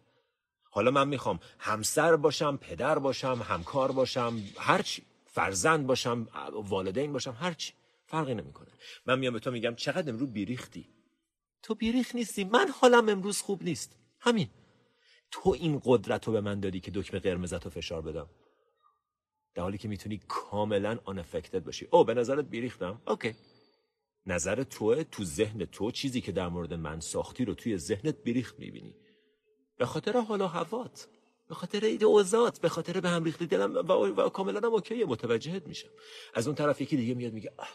حالا 0.70 0.92
من 0.92 1.08
می‌خوام 1.08 1.40
همسر 1.60 2.16
باشم 2.16 2.58
پدر 2.58 3.00
باشم 3.00 3.46
همکار 3.48 3.92
باشم 3.92 4.42
هرچی 4.58 5.04
فرزند 5.26 5.88
باشم 5.88 6.28
والدین 6.54 7.14
باشم 7.14 7.38
هرچی 7.40 7.74
فرقی 8.06 8.34
نمی‌کنه. 8.34 8.68
من 9.06 9.20
میام 9.20 9.34
به 9.34 9.40
تو 9.40 9.52
میگم 9.52 9.76
چقدر 9.76 10.10
امروز 10.10 10.34
بیریختی؟ 10.34 10.90
تو 11.64 11.76
بیریخ 11.76 12.16
نیستی. 12.16 12.44
من 12.44 12.68
حالم 12.82 13.10
امروز 13.10 13.42
خوب 13.42 13.64
نیست. 13.64 13.96
همین. 14.20 14.50
تو 15.32 15.50
این 15.50 15.82
قدرت 15.86 16.26
رو 16.26 16.34
به 16.34 16.42
من 16.42 16.60
دادی 16.60 16.80
که 16.80 16.92
دکمه 16.92 17.20
قرمزت 17.20 17.64
رو 17.64 17.72
فشار 17.72 18.02
بدم. 18.02 18.30
در 19.56 19.64
حالی 19.64 19.78
که 19.78 19.88
می‌تونی 19.88 20.22
کاملا 20.28 21.00
آنفکتد 21.06 21.64
باشی. 21.64 21.88
او 21.92 22.04
به 22.04 22.14
نظرت 22.14 22.46
بیریختم؟ 22.46 23.02
اوکی. 23.08 23.36
نظر 24.26 24.64
توه 24.64 25.04
تو 25.04 25.24
ذهن 25.24 25.66
تو 25.66 25.92
چیزی 25.92 26.22
که 26.22 26.32
در 26.32 26.48
مورد 26.48 26.74
من 26.74 27.00
ساختی 27.00 27.46
رو 27.46 27.54
توی 27.54 27.78
ذهنت 27.78 28.16
بیریخت 28.24 28.60
می‌بینی. 28.60 28.96
به 29.80 29.86
خاطر 29.86 30.22
حال 30.22 30.42
و 30.42 30.48
هوات 30.48 31.08
به 31.50 31.56
خاطر 31.56 31.86
ایده 31.86 32.06
اوزات 32.06 32.60
به 32.60 32.70
خاطر 32.70 33.00
به 33.00 33.10
هم 33.10 33.24
ریختی 33.24 33.46
دلم 33.46 33.76
و, 33.76 33.92
و 33.92 34.30
کاملا 34.30 34.60
هم 34.60 34.74
اوکی 34.74 35.04
متوجهت 35.04 35.68
میشم. 35.68 35.90
از 36.34 36.48
اون 36.48 36.56
طرف 36.56 36.82
یکی 36.82 36.98
دیگه 36.98 37.14
میاد 37.14 37.34
میگه 37.34 37.54
آه 37.58 37.70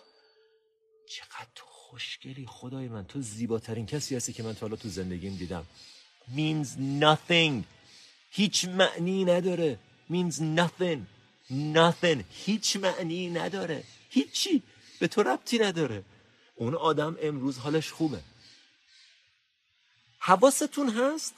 چقدر 1.09 1.49
تو 1.55 1.65
خوشگلی 1.67 2.47
خدای 2.47 2.89
من 2.89 3.05
تو 3.05 3.21
زیباترین 3.21 3.87
کسی 3.87 4.17
هستی 4.17 4.33
که 4.33 4.43
من 4.43 4.55
تا 4.55 4.61
حالا 4.61 4.77
تو 4.77 4.89
زندگیم 4.89 5.37
دیدم. 5.37 5.67
Means 6.37 6.69
nothing. 7.01 7.63
هیچ 8.31 8.65
معنی 8.65 9.25
نداره. 9.25 9.79
Means 10.11 10.35
nothing. 10.35 10.99
Nothing. 11.51 12.25
هیچ 12.31 12.77
معنی 12.77 13.31
نداره. 13.31 13.85
هیچی. 14.09 14.63
به 15.01 15.09
تو 15.09 15.23
ربطی 15.23 15.59
نداره. 15.59 16.05
اون 16.55 16.75
آدم 16.75 17.17
امروز 17.23 17.59
حالش 17.59 17.93
خوبه. 17.93 18.21
حواستون 20.19 20.89
هست؟ 20.89 21.35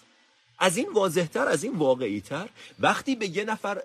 از 0.58 0.76
این 0.76 0.92
واضحتر 0.92 1.48
از 1.48 1.64
این 1.64 1.76
واقعیتر. 1.76 2.48
وقتی 2.80 3.16
به 3.16 3.36
یه 3.36 3.44
نفر 3.44 3.82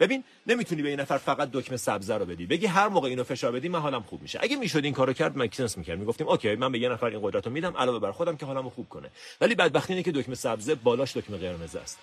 ببین 0.00 0.24
نمی‌تونی 0.46 0.82
به 0.82 0.90
یه 0.90 0.96
نفر 0.96 1.18
فقط 1.18 1.50
دکمه 1.52 1.76
سبزه 1.76 2.14
رو 2.14 2.24
بدی. 2.24 2.46
بگی 2.46 2.66
هر 2.66 2.88
موقع 2.88 3.08
اینو 3.08 3.24
فشار 3.24 3.52
بدی 3.52 3.68
من 3.68 3.78
حالم 3.78 4.02
خوب 4.02 4.22
میشه. 4.22 4.38
اگه 4.42 4.56
می‌شد 4.56 4.84
این 4.84 4.94
کارو 4.94 5.12
کرد 5.12 5.38
مکسنس 5.38 5.78
می‌کرد 5.78 5.98
می‌گفتیم 5.98 6.28
اوکی 6.28 6.54
من 6.54 6.72
به 6.72 6.78
یه 6.78 6.88
نفر 6.88 7.06
این 7.06 7.20
قدرت 7.22 7.46
رو 7.46 7.52
میدم 7.52 7.76
علاوه 7.76 7.98
بر 7.98 8.12
خودم 8.12 8.36
که 8.36 8.46
حالمو 8.46 8.70
خوب 8.70 8.88
کنه. 8.88 9.10
ولی 9.40 9.54
بدبختی 9.54 9.92
اینه 9.92 10.02
که 10.02 10.12
دکمه 10.12 10.34
سبزه 10.34 10.74
بالاش 10.74 11.16
دکمه 11.16 11.36
قرمز 11.36 11.76
است. 11.76 11.98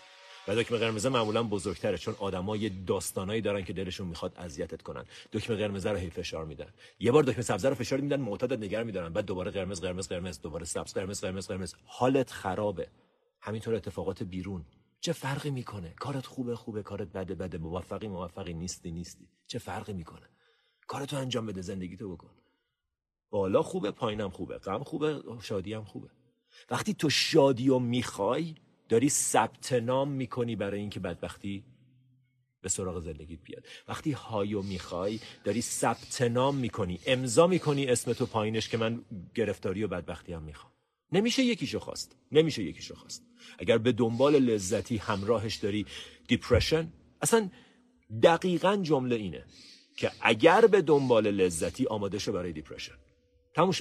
و 0.47 0.55
دکمه 0.55 0.77
قرمز 0.77 1.05
معمولا 1.05 1.43
بزرگتره 1.43 1.97
چون 1.97 2.15
آدما 2.19 2.57
یه 2.57 2.71
داستانایی 2.87 3.41
دارن 3.41 3.63
که 3.63 3.73
دلشون 3.73 4.07
می‌خواد 4.07 4.33
اذیتت 4.37 4.81
کنن. 4.81 5.05
دکمه 5.33 5.55
قرمز 5.55 5.85
رو 5.85 5.97
هی 5.97 6.09
فشار 6.09 6.45
میدن. 6.45 6.67
یه 6.99 7.11
بار 7.11 7.23
دکمه 7.23 7.43
سبز 7.43 7.65
رو 7.65 7.75
فشار 7.75 7.99
میدن 7.99 8.19
معتاد 8.19 8.53
نگران 8.53 8.85
میدارن. 8.85 9.13
بعد 9.13 9.25
دوباره 9.25 9.51
قرمز 9.51 9.81
قرمز 9.81 10.07
قرمز 10.07 10.41
دوباره 10.41 10.65
سبز 10.65 10.93
قرمز 10.93 11.21
قرمز 11.21 11.47
قرمز. 11.47 11.73
حالت 11.85 12.31
خرابه. 12.31 12.87
همینطور 13.41 13.75
اتفاقات 13.75 14.23
بیرون. 14.23 14.65
چه 14.99 15.13
فرقی 15.13 15.51
می‌کنه؟ 15.51 15.93
کارت 15.99 16.25
خوبه 16.25 16.55
خوبه 16.55 16.83
کارت 16.83 17.07
بده 17.07 17.35
بده. 17.35 17.57
موفقی 17.57 18.07
موفقی. 18.07 18.53
نیستی 18.53 18.91
نیستی. 18.91 19.27
چه 19.47 19.59
فرقی 19.59 19.93
می‌کنه؟ 19.93 20.29
کارتو 20.87 21.17
انجام 21.17 21.45
بده 21.45 21.61
زندگی 21.61 21.97
تو 21.97 22.15
بکن. 22.15 22.29
بالا 23.29 23.61
خوبه 23.61 23.91
پایینم 23.91 24.29
خوبه. 24.29 24.57
غم 24.57 24.83
خوبه 24.83 25.21
شادی 25.41 25.73
هم 25.73 25.83
خوبه. 25.83 26.09
وقتی 26.69 26.93
تو 26.93 27.09
شادی 27.09 27.67
رو 27.67 27.79
می‌خوای 27.79 28.55
داری 28.89 29.09
ثبت 29.09 29.73
نام 29.73 30.11
می‌کنی 30.11 30.55
برای 30.55 30.79
اینکه 30.79 30.99
بدبختی 30.99 31.63
به 32.61 32.69
سراغ 32.69 32.99
زندگیت 32.99 33.39
بیاد. 33.43 33.65
وقتی 33.87 34.11
high 34.11 34.51
و 34.51 34.61
می‌خوای 34.61 35.19
داری 35.43 35.61
ثبت 35.61 36.21
نام 36.21 36.55
می‌کنی. 36.55 36.99
امضا 37.05 37.47
می‌کنی 37.47 37.87
اسم 37.87 38.13
تو 38.13 38.25
پایینش 38.25 38.69
که 38.69 38.77
من 38.77 39.05
گرفتاری 39.35 39.83
و 39.83 39.87
بدبختی 39.87 40.33
هم 40.33 40.43
می‌خوام. 40.43 40.70
نمیشه 41.11 41.43
یکیشو 41.43 41.79
خواست. 41.79 42.15
نمیشه 42.31 42.63
یکیشو 42.63 42.95
خواست. 42.95 43.25
اگر 43.59 43.77
به 43.77 43.91
دنبال 43.91 44.35
لذتی 44.35 44.97
همراهش 44.97 45.55
داری 45.55 45.85
depression 46.27 46.93
اصلا 47.21 47.49
دقیقا 48.23 48.75
جمله 48.75 49.15
اینه 49.15 49.45
که 49.97 50.11
اگر 50.21 50.67
به 50.67 50.81
دنبال 50.81 51.31
لذتی 51.31 51.85
آماده 51.85 52.19
شو 52.19 52.31
برای 52.31 52.51
depression 52.51 52.95
تموم 53.55 53.71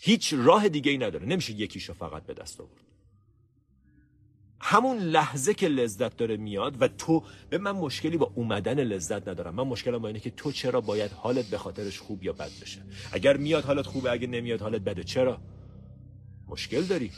هیچ 0.00 0.34
راه 0.36 0.68
دیگه 0.68 0.90
ای 0.90 0.98
نداره. 0.98 1.26
نمیشه 1.26 1.52
یکیشو 1.52 1.94
فقط 1.94 2.26
به 2.26 2.34
دست 2.34 2.60
آورد. 2.60 2.84
همون 4.60 4.98
لحظه 4.98 5.54
که 5.54 5.68
لذت 5.68 6.16
داره 6.16 6.36
میاد 6.36 6.82
و 6.82 6.88
تو 6.88 7.22
به 7.50 7.58
من 7.58 7.72
مشکلی 7.72 8.16
با 8.16 8.32
اومدن 8.34 8.80
لذت 8.80 9.28
ندارم. 9.28 9.54
من 9.54 9.62
مشکلم 9.62 9.98
با 9.98 10.08
اینه 10.08 10.20
که 10.20 10.30
تو 10.30 10.52
چرا 10.52 10.80
باید 10.80 11.12
حالت 11.12 11.44
به 11.44 11.58
خاطرش 11.58 11.98
خوب 11.98 12.24
یا 12.24 12.32
بد 12.32 12.50
بشه؟ 12.62 12.82
اگر 13.12 13.36
میاد 13.36 13.64
حالت 13.64 13.86
خوبه 13.86 14.12
اگه 14.12 14.26
نمیاد 14.26 14.60
حالت 14.60 14.80
بده. 14.80 15.04
چرا؟ 15.04 15.40
مشکل 16.48 16.82
داری 16.82 17.10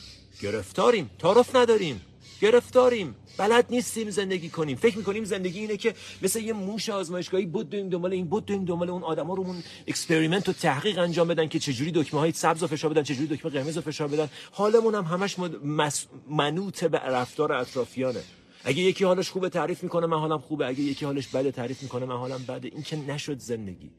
گرفتاریم. 0.43 1.11
تعارف 1.19 1.57
نداریم. 1.57 2.01
گرفتاریم. 2.41 3.15
بلد 3.39 3.67
نیستیم 3.71 4.11
زندگی 4.11 4.49
کنیم. 4.49 4.77
فکر 4.77 4.99
می‌کنیم 4.99 5.25
زندگی 5.25 5.61
اینه 5.61 5.77
که 5.77 5.95
مثل 6.23 6.41
یه 6.41 6.53
موش 6.53 6.89
آزمایشگاهی 6.89 7.47
بدویم 7.47 7.89
دنبال 7.89 8.13
این 8.13 8.27
بدویم 8.27 8.65
دنبال 8.65 8.91
اون 8.91 9.03
آدما 9.03 9.35
رومون 9.35 9.63
experiment 9.87 10.49
و 10.49 10.53
تحقیق 10.53 10.99
انجام 10.99 11.29
بدن 11.29 11.49
که 11.49 11.59
چجوری 11.59 11.93
دکمه 11.95 12.21
های 12.21 12.33
سبز 12.33 12.63
و 12.63 12.67
فشار 12.67 12.91
بدن 12.91 13.03
چجوری 13.03 13.37
دکمه 13.37 13.53
قرمز 13.53 13.79
و 13.79 13.81
فشار 13.81 14.09
بدن. 14.09 14.29
حالمون 14.53 14.95
هم 14.95 15.05
همش 15.05 15.39
مس... 15.65 16.07
منوط 16.31 16.85
به 16.85 16.99
رفتار 16.99 17.53
اطرافیانه. 17.53 18.23
اگه 18.65 18.83
یکی 18.83 19.05
حالش 19.05 19.31
خوبه 19.31 19.49
تعریف 19.49 19.83
می‌کنه 19.83 20.07
من 20.07 20.19
حالم 20.19 20.39
خوبه. 20.39 20.67
اگه 20.67 20.81
یکی 20.81 21.05
حالش 21.05 21.29
بده 21.29 21.51
تعریف 21.51 21.83
می‌کنه 21.83 22.07
من 22.07 22.17
حالم 22.17 22.45
بده. 22.49 22.69
این 22.69 22.83
که 22.83 22.97
نشد 22.97 23.39
زندگی. 23.39 23.91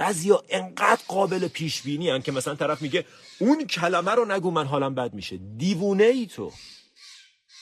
بعضیا 0.00 0.44
انقدر 0.48 1.02
قابل 1.08 1.48
پیش 1.48 1.82
بینی 1.82 2.20
که 2.20 2.32
مثلا 2.32 2.54
طرف 2.54 2.82
میگه 2.82 3.04
اون 3.38 3.66
کلمه 3.66 4.10
رو 4.10 4.24
نگو 4.24 4.50
من 4.50 4.66
حالم 4.66 4.94
بد 4.94 5.14
میشه. 5.14 5.36
دیوونه 5.36 6.04
ای 6.04 6.26
تو. 6.26 6.52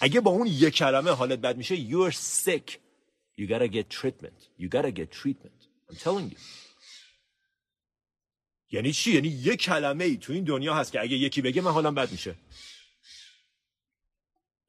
اگه 0.01 0.21
با 0.21 0.31
اون 0.31 0.47
یک 0.47 0.75
کلمه 0.75 1.11
حالت 1.11 1.39
بد 1.39 1.57
میشه 1.57 1.77
you're 1.77 2.15
sick. 2.15 2.71
You 3.41 3.49
gotta 3.49 3.69
get 3.69 3.85
treatment. 3.99 4.41
You 4.61 4.69
gotta 4.69 4.93
get 4.99 5.11
treatment. 5.23 5.61
I'm 5.91 5.97
telling 6.05 6.31
you. 6.33 6.39
یعنی 8.71 8.93
چی؟ 8.93 9.13
یعنی 9.13 9.29
یک 9.29 9.61
کلمه 9.61 10.05
ای 10.05 10.17
تو 10.17 10.33
این 10.33 10.45
دنیا 10.45 10.75
هست 10.75 10.93
که 10.93 11.01
اگه 11.01 11.17
یکی 11.17 11.43
بگه 11.43 11.63
من 11.63 11.71
حالم 11.71 11.95
بد 11.95 12.13
میشه. 12.13 12.35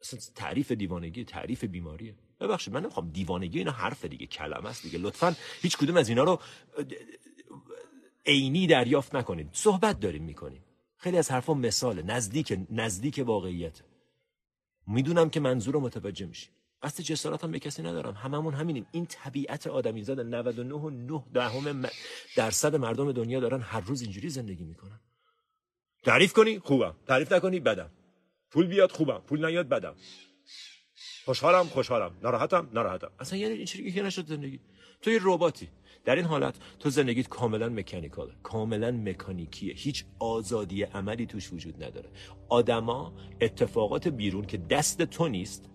اصلا 0.01 0.19
تعریف 0.35 0.71
دیوانگی 0.71 1.23
تعریف 1.23 1.63
بیماریه. 1.63 2.15
ببخشید 2.39 2.73
من 2.73 2.81
نمی‌خوام 2.81 3.09
دیوانگی 3.09 3.57
اینا 3.57 3.71
حرف 3.71 4.05
دیگه 4.05 4.25
کلمه 4.25 4.69
است 4.69 4.83
دیگه. 4.83 4.99
لطفا 4.99 5.35
هیچ 5.61 5.77
کدوم 5.77 5.97
از 5.97 6.09
اینا 6.09 6.23
رو 6.23 6.39
عینی 8.29 8.67
دریافت 8.67 9.15
نکنید. 9.15 9.50
صحبت 9.51 10.00
داریم 10.00 10.24
می‌کنیم. 10.24 10.63
خیلی 10.98 11.17
از 11.17 11.31
حرفا 11.31 11.53
مثاله. 11.53 12.01
نزدیک 12.01 12.59
نزدیک 12.69 13.24
واقعیت. 13.25 13.81
می‌دونم 14.88 15.29
که 15.29 15.39
منظور 15.39 15.74
رو 15.74 15.79
متوجه 15.79 16.25
میشی 16.25 16.50
قصد 16.83 17.03
جسارت 17.03 17.43
هم 17.43 17.51
به 17.51 17.59
کسی 17.59 17.81
ندارم. 17.81 18.13
هممون 18.13 18.53
همینیم. 18.53 18.86
این 18.91 19.05
طبیعت 19.05 19.67
آدمی 19.67 20.03
زاده 20.03 20.24
99 20.24 20.75
و 20.75 20.89
9 20.89 21.24
دهم 21.33 21.86
درصد 22.36 22.75
مردم 22.75 23.12
دنیا 23.12 23.39
دارن 23.39 23.62
هر 23.62 23.79
روز 23.79 24.01
اینجوری 24.01 24.29
زندگی 24.29 24.63
می‌کنن. 24.63 25.00
تعریف 26.03 26.33
کنی؟ 26.33 26.59
خوبم. 26.59 26.95
تعریف 27.07 27.31
نکنی؟ 27.31 27.59
بدم. 27.59 27.91
پول 28.51 28.67
بیاد؟ 28.67 28.91
خوبم. 28.91 29.21
پول 29.27 29.45
نیاد؟ 29.45 29.69
بدم. 29.69 29.95
خوشحالم؟ 31.25 31.63
خوشحالم. 31.63 32.17
ناراحتم؟ 32.21 32.69
ناراحتم. 32.74 33.12
اصلا 33.19 33.39
یعنی 33.39 33.65
این 33.75 33.93
که 33.93 34.01
نشد 34.01 34.25
زندگی. 34.27 34.59
تو 35.01 35.12
یه 35.12 35.19
رباتی. 35.24 35.69
در 36.10 36.16
این 36.16 36.25
حالت 36.25 36.56
تو 36.80 36.89
زندگیت 36.89 37.28
کاملا 37.28 37.70
مکانیکاله 37.70 38.34
کاملا 38.44 38.92
مکانیکیه. 38.92 39.74
هیچ 39.74 40.06
آزادی 40.20 40.84
عملی 40.84 41.25
توش 41.25 41.54
وجود 41.54 41.84
نداره. 41.84 42.10
آدما 42.50 43.13
اتفاقات 43.42 44.08
بیرون 44.08 44.46
که 44.46 44.58
دست 44.58 45.01
تو 45.01 45.28
نیست 45.28 45.70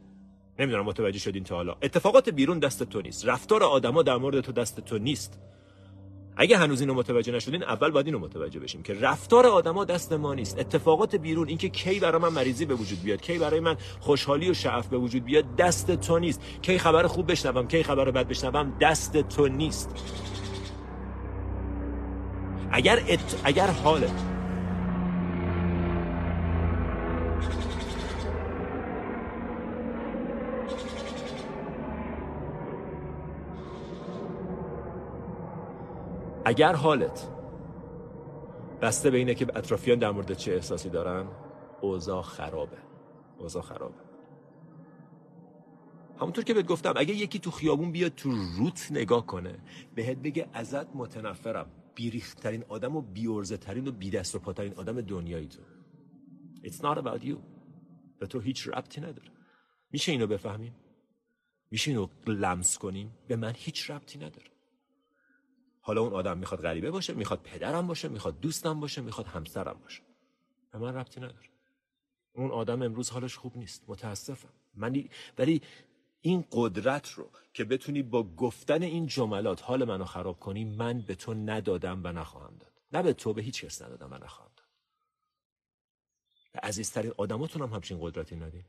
نمی‌دونم 0.58 0.84
متوجه 0.84 1.18
شدین 1.18 1.44
تا 1.44 1.54
حالا. 1.56 1.76
اتفاقات 1.82 2.28
بیرون 2.28 2.58
دست 2.58 2.82
تو 2.82 3.00
نیست. 3.00 3.26
رفتار 3.26 3.62
آدما 3.62 4.02
در 4.02 4.16
مورد 4.16 4.40
تو 4.40 4.52
دست 4.52 4.80
تو 4.80 4.98
نیست. 4.98 5.38
اگه 6.36 6.56
هنوز 6.56 6.80
اینو 6.80 6.94
متوجه 6.94 7.32
نشدین 7.32 7.62
اول 7.62 7.90
باید 7.90 8.06
اینو 8.06 8.18
متوجه 8.18 8.60
بشیم 8.60 8.82
که 8.82 8.94
رفتار 9.00 9.46
آدما 9.46 9.84
دست 9.84 10.12
ما 10.12 10.34
نیست. 10.34 10.58
اتفاقات 10.58 11.16
بیرون 11.16 11.48
اینکه 11.48 11.68
کی 11.68 12.00
برای 12.00 12.22
من 12.22 12.28
مریضی 12.28 12.64
به 12.64 12.74
وجود 12.74 13.02
بیاد 13.02 13.20
کی 13.20 13.38
برای 13.38 13.60
من 13.60 13.76
خوشحالی 14.00 14.50
و 14.50 14.54
شعف 14.54 14.86
به 14.86 14.98
وجود 14.98 15.24
بیاد 15.24 15.56
دست 15.56 15.90
تو 15.90 16.18
نیست. 16.18 16.40
کی 16.62 16.78
خبر 16.78 17.06
خوب 17.06 17.30
بشنوم 17.30 17.68
کی 17.68 17.82
خبر 17.82 18.10
بد 18.10 18.28
بشنوم 18.28 18.76
دست 18.80 19.16
تو 19.16 19.48
نیست. 19.48 19.90
اگر 22.72 23.02
ات... 23.08 23.40
اگر 23.44 23.66
حالت 23.66 24.33
اگر 36.44 36.72
حالت 36.72 37.28
بسته 38.82 39.10
به 39.10 39.18
اینه 39.18 39.34
که 39.34 39.46
اطرافیان 39.58 39.98
در 39.98 40.10
مورد 40.10 40.32
چه 40.32 40.52
احساسی 40.52 40.90
دارن 40.90 41.28
اوضاع 41.80 42.22
خرابه. 42.22 42.78
اوضاع 43.38 43.62
خرابه. 43.62 43.94
همونطور 46.20 46.44
که 46.44 46.54
بهت 46.54 46.66
گفتم 46.66 46.94
اگه 46.96 47.14
یکی 47.14 47.38
تو 47.38 47.50
خیابون 47.50 47.92
بیاد 47.92 48.14
تو 48.14 48.30
روت 48.58 48.88
نگاه 48.90 49.26
کنه 49.26 49.58
بهت 49.94 50.18
بگه 50.18 50.48
ازت 50.52 50.96
متنفرم. 50.96 51.66
بیریخترین 51.94 52.64
آدم 52.68 52.96
و 52.96 53.00
بیورزه 53.00 53.56
ترین 53.56 53.88
و 53.88 53.92
بی 53.92 54.10
دست 54.10 54.34
و 54.34 54.38
پاترین 54.38 54.74
آدم 54.74 55.00
دنیایی 55.00 55.48
تو. 55.48 55.60
It's 56.64 56.76
not 56.76 56.98
about 56.98 57.24
you. 57.24 57.36
به 58.18 58.26
تو 58.26 58.40
هیچ 58.40 58.68
ربطی 58.68 59.00
نداره. 59.00 59.30
میشه 59.92 60.12
اینو 60.12 60.26
بفهمیم؟ 60.26 60.74
میشه 61.70 61.90
اینو 61.90 62.08
لمس 62.26 62.78
کنیم؟ 62.78 63.14
به 63.28 63.36
من 63.36 63.52
هیچ 63.56 63.90
ربطی 63.90 64.18
نداره. 64.18 64.53
حالا 65.86 66.00
اون 66.00 66.12
آدم 66.12 66.38
می‌خواد 66.38 66.60
غریبه 66.60 66.90
باشه 66.90 67.12
می‌خواد 67.12 67.40
پدرم 67.42 67.86
باشه 67.86 68.08
می‌خواد 68.08 68.40
دوستم 68.40 68.80
باشه 68.80 69.00
می‌خواد 69.00 69.26
همسرم 69.26 69.80
باشه. 69.82 70.02
به 70.72 70.78
من 70.78 70.94
ربطی 70.94 71.20
نداره. 71.20 71.48
اون 72.32 72.50
آدم 72.50 72.82
امروز 72.82 73.10
حالش 73.10 73.36
خوب 73.36 73.56
نیست. 73.56 73.84
متاسفم. 73.88 74.48
من 74.74 75.04
ولی 75.38 75.62
این 76.20 76.44
قدرت 76.52 77.10
رو 77.10 77.30
که 77.52 77.64
بتونی 77.64 78.02
با 78.02 78.22
گفتن 78.22 78.82
این 78.82 79.06
جملات 79.06 79.62
حال 79.62 79.84
منو 79.84 80.04
خراب 80.04 80.40
کنی 80.40 80.64
من 80.64 81.00
به 81.00 81.14
تو 81.14 81.34
ندادم 81.34 82.00
و 82.04 82.12
نخواهم 82.12 82.56
داد. 82.60 82.72
نه 82.92 83.02
به 83.02 83.12
تو 83.12 83.32
به 83.32 83.42
هیچ 83.42 83.64
کس 83.64 83.82
ندادم 83.82 84.12
و 84.12 84.24
نخواهم 84.24 84.50
داد. 84.56 84.66
به 86.52 86.60
عزیزترین 86.60 87.12
آدماتون 87.16 87.62
هم 87.62 87.68
همچین 87.68 87.98
قدرتی 88.00 88.36
ندین. 88.36 88.64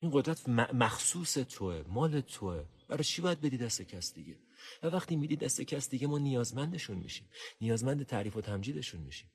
این 0.00 0.10
قدرت 0.14 0.48
مخصوص 0.48 1.34
توه 1.34 1.84
مال 1.88 2.20
توه. 2.20 2.64
برای 2.88 3.04
چی 3.04 3.22
باید 3.22 3.40
بدی 3.40 3.58
دست 3.58 3.82
کس 3.82 4.14
دیگه؟ 4.14 4.36
و 4.82 4.86
وقتی 4.86 5.16
میدی 5.16 5.36
دست 5.36 5.60
کس 5.60 5.90
دیگه 5.90 6.06
ما 6.06 6.18
نیازمندشون 6.18 6.98
میشیم. 6.98 7.28
نیازمند 7.60 8.06
تعریف 8.06 8.36
و 8.36 8.40
تمجیدشون 8.40 9.00
میشیم. 9.00 9.30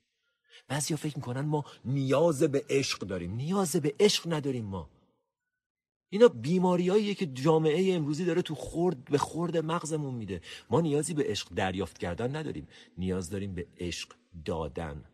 بعضیا 0.68 0.96
فکر 0.96 1.16
می‌کنن 1.16 1.40
ما 1.40 1.64
نیاز 1.84 2.42
به 2.42 2.64
عشق 2.68 2.98
داریم. 2.98 3.34
نیاز 3.34 3.76
به 3.76 3.94
عشق 4.00 4.32
نداریم 4.32 4.64
ما. 4.64 4.90
اینا 6.08 6.28
بیماریاییه 6.28 7.14
که 7.14 7.26
جامعه 7.26 7.94
امروزی 7.94 8.24
داره 8.24 8.42
تو 8.42 8.54
خورد 8.54 9.04
به 9.04 9.18
خورد 9.18 9.56
مغزمون 9.56 10.14
میده. 10.14 10.40
ما 10.70 10.80
نیازی 10.80 11.14
به 11.14 11.24
عشق 11.24 11.48
دریافت 11.54 11.98
کردن 11.98 12.36
نداریم. 12.36 12.68
نیاز 12.98 13.30
داریم 13.30 13.54
به 13.54 13.66
عشق 13.78 14.14
دادن. 14.44 15.04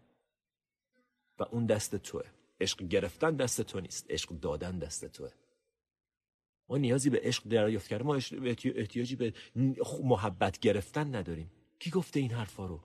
و 1.38 1.42
اون 1.50 1.66
دست 1.66 1.97
توه. 1.97 2.23
عشق 2.61 2.82
گرفتن 2.82 3.37
دست 3.37 3.61
تو 3.61 3.80
نیست. 3.80 4.06
عشق 4.11 4.30
دادن 4.30 4.78
دست 4.78 5.04
توه. 5.04 5.30
ما 6.70 6.76
نیازی 6.76 7.10
به 7.10 7.20
عشق 7.22 7.48
دریافت 7.48 7.88
کردن 7.88 8.04
ما 8.04 8.18
احتیاجی 8.74 9.16
به 9.16 9.34
محبت 10.04 10.58
گرفتن 10.58 11.14
نداریم. 11.14 11.50
کی 11.78 11.90
گفته 11.90 12.20
این 12.20 12.30
حرفا 12.30 12.66
رو؟ 12.66 12.80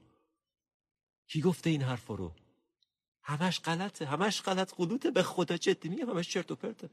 کی 1.27 1.41
گفته 1.41 1.69
این 1.69 1.81
حرفا 1.81 2.15
رو؟ 2.15 2.31
همش 3.23 3.59
غلطه 3.59 4.05
همش 4.05 4.41
غلط 4.41 4.73
قلوته 4.73 5.11
به 5.11 5.23
خدا 5.23 5.57
جدی 5.57 5.89
میگم 5.89 6.09
همش 6.09 6.29
چرت 6.29 6.51
و 6.51 6.55
پرته. 6.55 6.89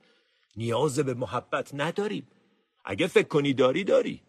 نیاز 0.57 0.99
به 0.99 1.15
محبت 1.15 1.71
نداریم. 1.75 2.29
اگه 2.85 3.07
فکر 3.07 3.29
کنی 3.29 3.55
داری 3.55 3.85
داری. 3.85 4.23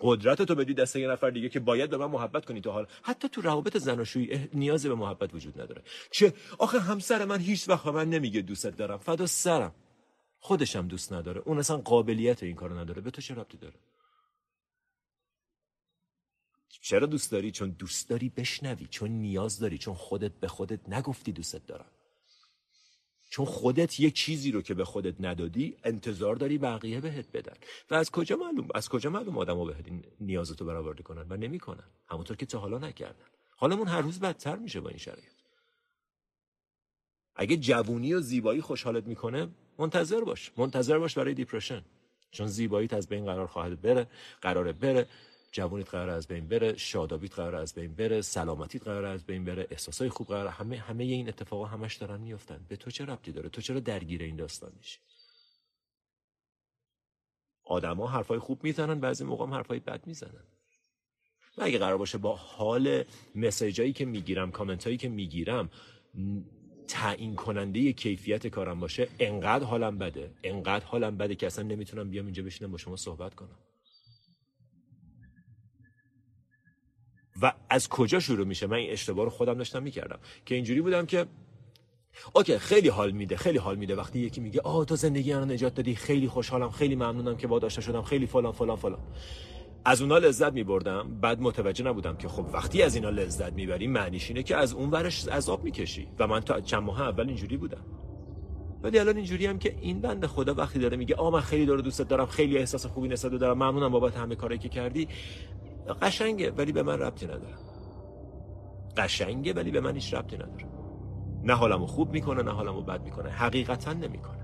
قدرت 0.00 0.42
تو 0.42 0.54
بدی 0.54 0.74
دست 0.74 0.96
یه 0.96 1.08
نفر 1.08 1.30
دیگه 1.30 1.48
که 1.48 1.60
باید 1.60 1.90
به 1.90 1.96
من 1.96 2.06
محبت 2.06 2.44
کنی 2.44 2.60
تو 2.60 2.70
حال 2.70 2.86
حتی 3.02 3.28
تو 3.28 3.40
روابط 3.40 3.76
زناشویی 3.76 4.48
نیاز 4.54 4.86
به 4.86 4.94
محبت 4.94 5.34
وجود 5.34 5.60
نداره. 5.60 5.82
چه؟ 6.10 6.34
آخه 6.58 6.80
همسر 6.80 7.24
من 7.24 7.40
هیچ 7.40 7.68
وقت 7.68 7.86
من 7.86 8.10
نمیگه 8.10 8.40
دوستت 8.40 8.76
دارم. 8.76 8.98
فدا 8.98 9.26
سرم. 9.26 9.74
خودشم 10.40 10.88
دوست 10.88 11.12
نداره. 11.12 11.42
اون 11.44 11.58
اصلا 11.58 11.76
قابلیت 11.76 12.42
این 12.42 12.56
کارو 12.56 12.78
نداره. 12.78 13.02
به 13.02 13.10
تو 13.10 13.22
چه 13.22 13.34
ربطی 13.34 13.56
داره؟ 13.58 13.74
چرا 16.68 17.06
دوست 17.06 17.30
داری؟ 17.32 17.50
چون 17.50 17.70
دوست 17.70 18.08
داری 18.08 18.28
بشنوی. 18.28 18.86
چون 18.86 19.10
نیاز 19.10 19.58
داری. 19.58 19.78
چون 19.78 19.94
خودت 19.94 20.32
به 20.32 20.48
خودت 20.48 20.88
نگفتی 20.88 21.32
دوستت 21.32 21.66
دارم. 21.66 21.90
چون 23.30 23.46
خودت 23.46 24.00
یک 24.00 24.14
چیزی 24.14 24.50
رو 24.50 24.62
که 24.62 24.74
به 24.74 24.84
خودت 24.84 25.14
ندادی 25.20 25.76
انتظار 25.84 26.36
داری 26.36 26.58
بقیه 26.58 27.00
بهت 27.00 27.32
بدن. 27.32 27.56
و 27.90 27.94
از 27.94 28.10
کجا 28.10 28.36
معلوم؟ 28.36 28.68
از 28.74 28.88
کجا 28.88 29.10
معلوم 29.10 29.38
آدمو 29.38 29.64
بهت 29.64 29.86
این 29.86 30.04
نیازتو 30.20 30.64
برآورده 30.64 31.02
کنن 31.02 31.26
و 31.32 31.36
نمی‌کنن؟ 31.36 31.90
همونطور 32.06 32.36
که 32.36 32.46
تا 32.46 32.58
حالا 32.58 32.78
نکردن. 32.78 33.26
حالمون 33.56 33.88
هر 33.88 34.00
روز 34.00 34.20
بدتر 34.20 34.56
میشه 34.56 34.80
با 34.80 34.88
این 34.88 34.98
شرایط. 34.98 35.37
اگه 37.38 37.56
جوونی 37.56 38.14
و 38.14 38.20
زیبایی 38.20 38.60
خوشحالت 38.60 39.06
می‌کنه 39.06 39.48
منتظر 39.78 40.20
باش. 40.20 40.52
منتظر 40.56 40.98
باش 40.98 41.18
برای 41.18 41.34
دیپرشن 41.34 41.82
چون 42.30 42.46
زیباییت 42.46 42.94
از 42.94 43.08
بین 43.08 43.24
قرار 43.24 43.46
خواهد 43.46 43.80
بره 43.80 44.06
قراره 44.40 44.72
بره. 44.72 45.06
جوونیت 45.52 45.90
قرار 45.90 46.10
از 46.10 46.26
بین 46.26 46.48
بره 46.48 46.76
شادابیت 46.76 47.34
قرار 47.34 47.54
از 47.54 47.74
بین 47.74 47.94
بره 47.94 48.22
سلامتیت 48.22 48.82
قرار 48.82 49.04
از 49.04 49.24
بین 49.24 49.44
بره 49.44 49.66
احساسای 49.70 50.08
خوب 50.08 50.26
قرار 50.26 50.46
همه 50.46 50.76
همه 50.76 51.04
این 51.04 51.28
اتفاقا 51.28 51.64
همش 51.64 51.96
دارن 51.96 52.20
میافتن. 52.20 52.66
به 52.68 52.76
تو 52.76 52.90
چه 52.90 53.04
ربطی 53.04 53.32
داره؟ 53.32 53.48
تو 53.48 53.60
چرا 53.60 53.80
درگیر 53.80 54.22
این 54.22 54.36
داستان 54.36 54.72
میشی؟ 54.76 54.98
آدما 57.64 58.06
حرفای 58.06 58.38
خوب 58.38 58.64
می‌زنن 58.64 59.00
بعضی 59.00 59.24
موقع 59.24 59.44
هم 59.44 59.54
حرفای 59.54 59.78
بد 59.78 60.06
می‌زنن. 60.06 60.44
و 61.58 61.62
اگه 61.62 61.78
قرار 61.78 61.98
باشه 61.98 62.18
با 62.18 62.36
حال 62.36 63.04
مسیجایی 63.34 63.92
که 63.92 64.04
می‌گیرم 64.04 64.50
کامنت 64.50 64.98
که 64.98 65.08
می‌گیرم 65.08 65.70
تعیین 66.88 67.34
کننده 67.34 67.92
کیفیت 67.92 68.46
کارم 68.46 68.80
باشه 68.80 69.08
انقدر 69.18 69.64
حالم 69.64 69.98
بده 69.98 70.30
انقدر 70.44 70.84
حالم 70.84 71.16
بده 71.16 71.34
که 71.34 71.46
اصلا 71.46 71.64
نمی‌تونم 71.64 72.10
بیام 72.10 72.24
اینجا 72.24 72.42
بشینم 72.42 72.70
با 72.70 72.78
شما 72.78 72.96
صحبت 72.96 73.34
کنم. 73.34 73.58
و 77.42 77.52
از 77.70 77.88
کجا 77.88 78.20
شروع 78.20 78.46
میشه؟ 78.46 78.66
من 78.66 78.76
این 78.76 78.90
اشتباه 78.90 79.24
رو 79.24 79.30
خودم 79.30 79.54
داشتم 79.54 79.82
می‌کردم 79.82 80.18
که 80.46 80.54
اینجوری 80.54 80.80
بودم 80.80 81.06
که 81.06 81.26
اوکی 82.32 82.58
خیلی 82.58 82.88
حال 82.88 83.10
میده 83.10 83.36
خیلی 83.36 83.58
حال 83.58 83.76
میده. 83.76 83.96
وقتی 83.96 84.18
یکی 84.18 84.40
میگه 84.40 84.60
آه 84.60 84.84
تو 84.84 84.96
زندگی 84.96 85.34
منو 85.34 85.44
نجات 85.44 85.74
دادی 85.74 85.94
خیلی 85.94 86.28
خوشحالم 86.28 86.70
خیلی 86.70 86.96
ممنونم 86.96 87.36
که 87.36 87.46
با 87.46 87.58
داشته 87.58 87.80
شدم 87.80 88.02
خیلی 88.02 88.26
فلان 88.26 88.52
فلان 88.52 88.76
فلان. 88.76 89.00
از 89.88 90.02
اونا 90.02 90.18
لذت 90.18 90.52
میبردم. 90.52 91.20
بعد 91.20 91.40
متوجه 91.40 91.84
نبودم 91.84 92.16
که 92.16 92.28
خب 92.28 92.46
وقتی 92.52 92.82
از 92.82 92.94
اینا 92.94 93.10
لذت 93.10 93.52
می‌بری 93.52 93.86
معنیش 93.86 94.28
اینه 94.28 94.42
که 94.42 94.56
از 94.56 94.72
اون 94.72 94.90
ورش 94.90 95.28
عذاب 95.28 95.64
می‌کشی. 95.64 96.08
و 96.18 96.26
من 96.26 96.40
تا 96.40 96.60
چند 96.60 96.82
ماه 96.82 97.02
اول 97.02 97.26
اینجوری 97.26 97.56
بودم. 97.56 97.84
ولی 98.82 98.98
الان 98.98 99.16
اینجوری 99.16 99.46
هم 99.46 99.58
که 99.58 99.76
این 99.80 100.00
بنده 100.00 100.26
خدا 100.26 100.54
وقتی 100.54 100.78
داره 100.78 100.96
میگه 100.96 101.14
آ 101.14 101.30
من 101.30 101.40
خیلی 101.40 101.66
داره 101.66 101.82
دوستت 101.82 102.08
دارم 102.08 102.26
خیلی 102.26 102.58
احساس 102.58 102.86
خوبی 102.86 103.08
نسبت 103.08 103.32
دارم 103.32 103.56
ممنونم 103.56 103.92
بابت 103.92 104.16
همه 104.16 104.34
کاری 104.34 104.58
که 104.58 104.68
کردی. 104.68 105.08
قشنگه 106.02 106.50
ولی 106.50 106.72
به 106.72 106.82
من 106.82 106.98
ربطی 106.98 107.26
نداره. 107.26 107.54
قشنگه 108.96 109.52
ولی 109.52 109.70
به 109.70 109.80
من 109.80 109.94
هیچ 109.94 110.14
ربطی 110.14 110.36
نداره. 110.36 110.66
نه 111.42 111.54
حالمو 111.54 111.86
خوب 111.86 112.12
می‌کنه 112.12 112.42
نه 112.42 112.50
حالمو 112.50 112.82
بد 112.82 113.02
می‌کنه. 113.02 113.30
حقیقتا 113.30 113.92
نمی‌کنه. 113.92 114.38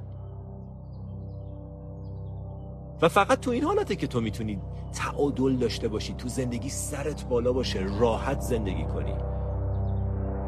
و 3.03 3.09
فقط 3.09 3.41
تو 3.41 3.51
این 3.51 3.65
حالته 3.65 3.97
که 3.97 4.07
تو 4.07 4.21
می‌تونی 4.21 4.61
تعادل 4.95 5.57
داشته 5.57 5.89
باشی 5.89 6.15
تو 6.15 6.29
زندگی 6.29 6.69
سرت 6.69 7.25
بالا 7.25 7.53
باشه 7.53 7.81
راحت 8.01 8.41
زندگی 8.41 8.85
کنی. 8.85 9.15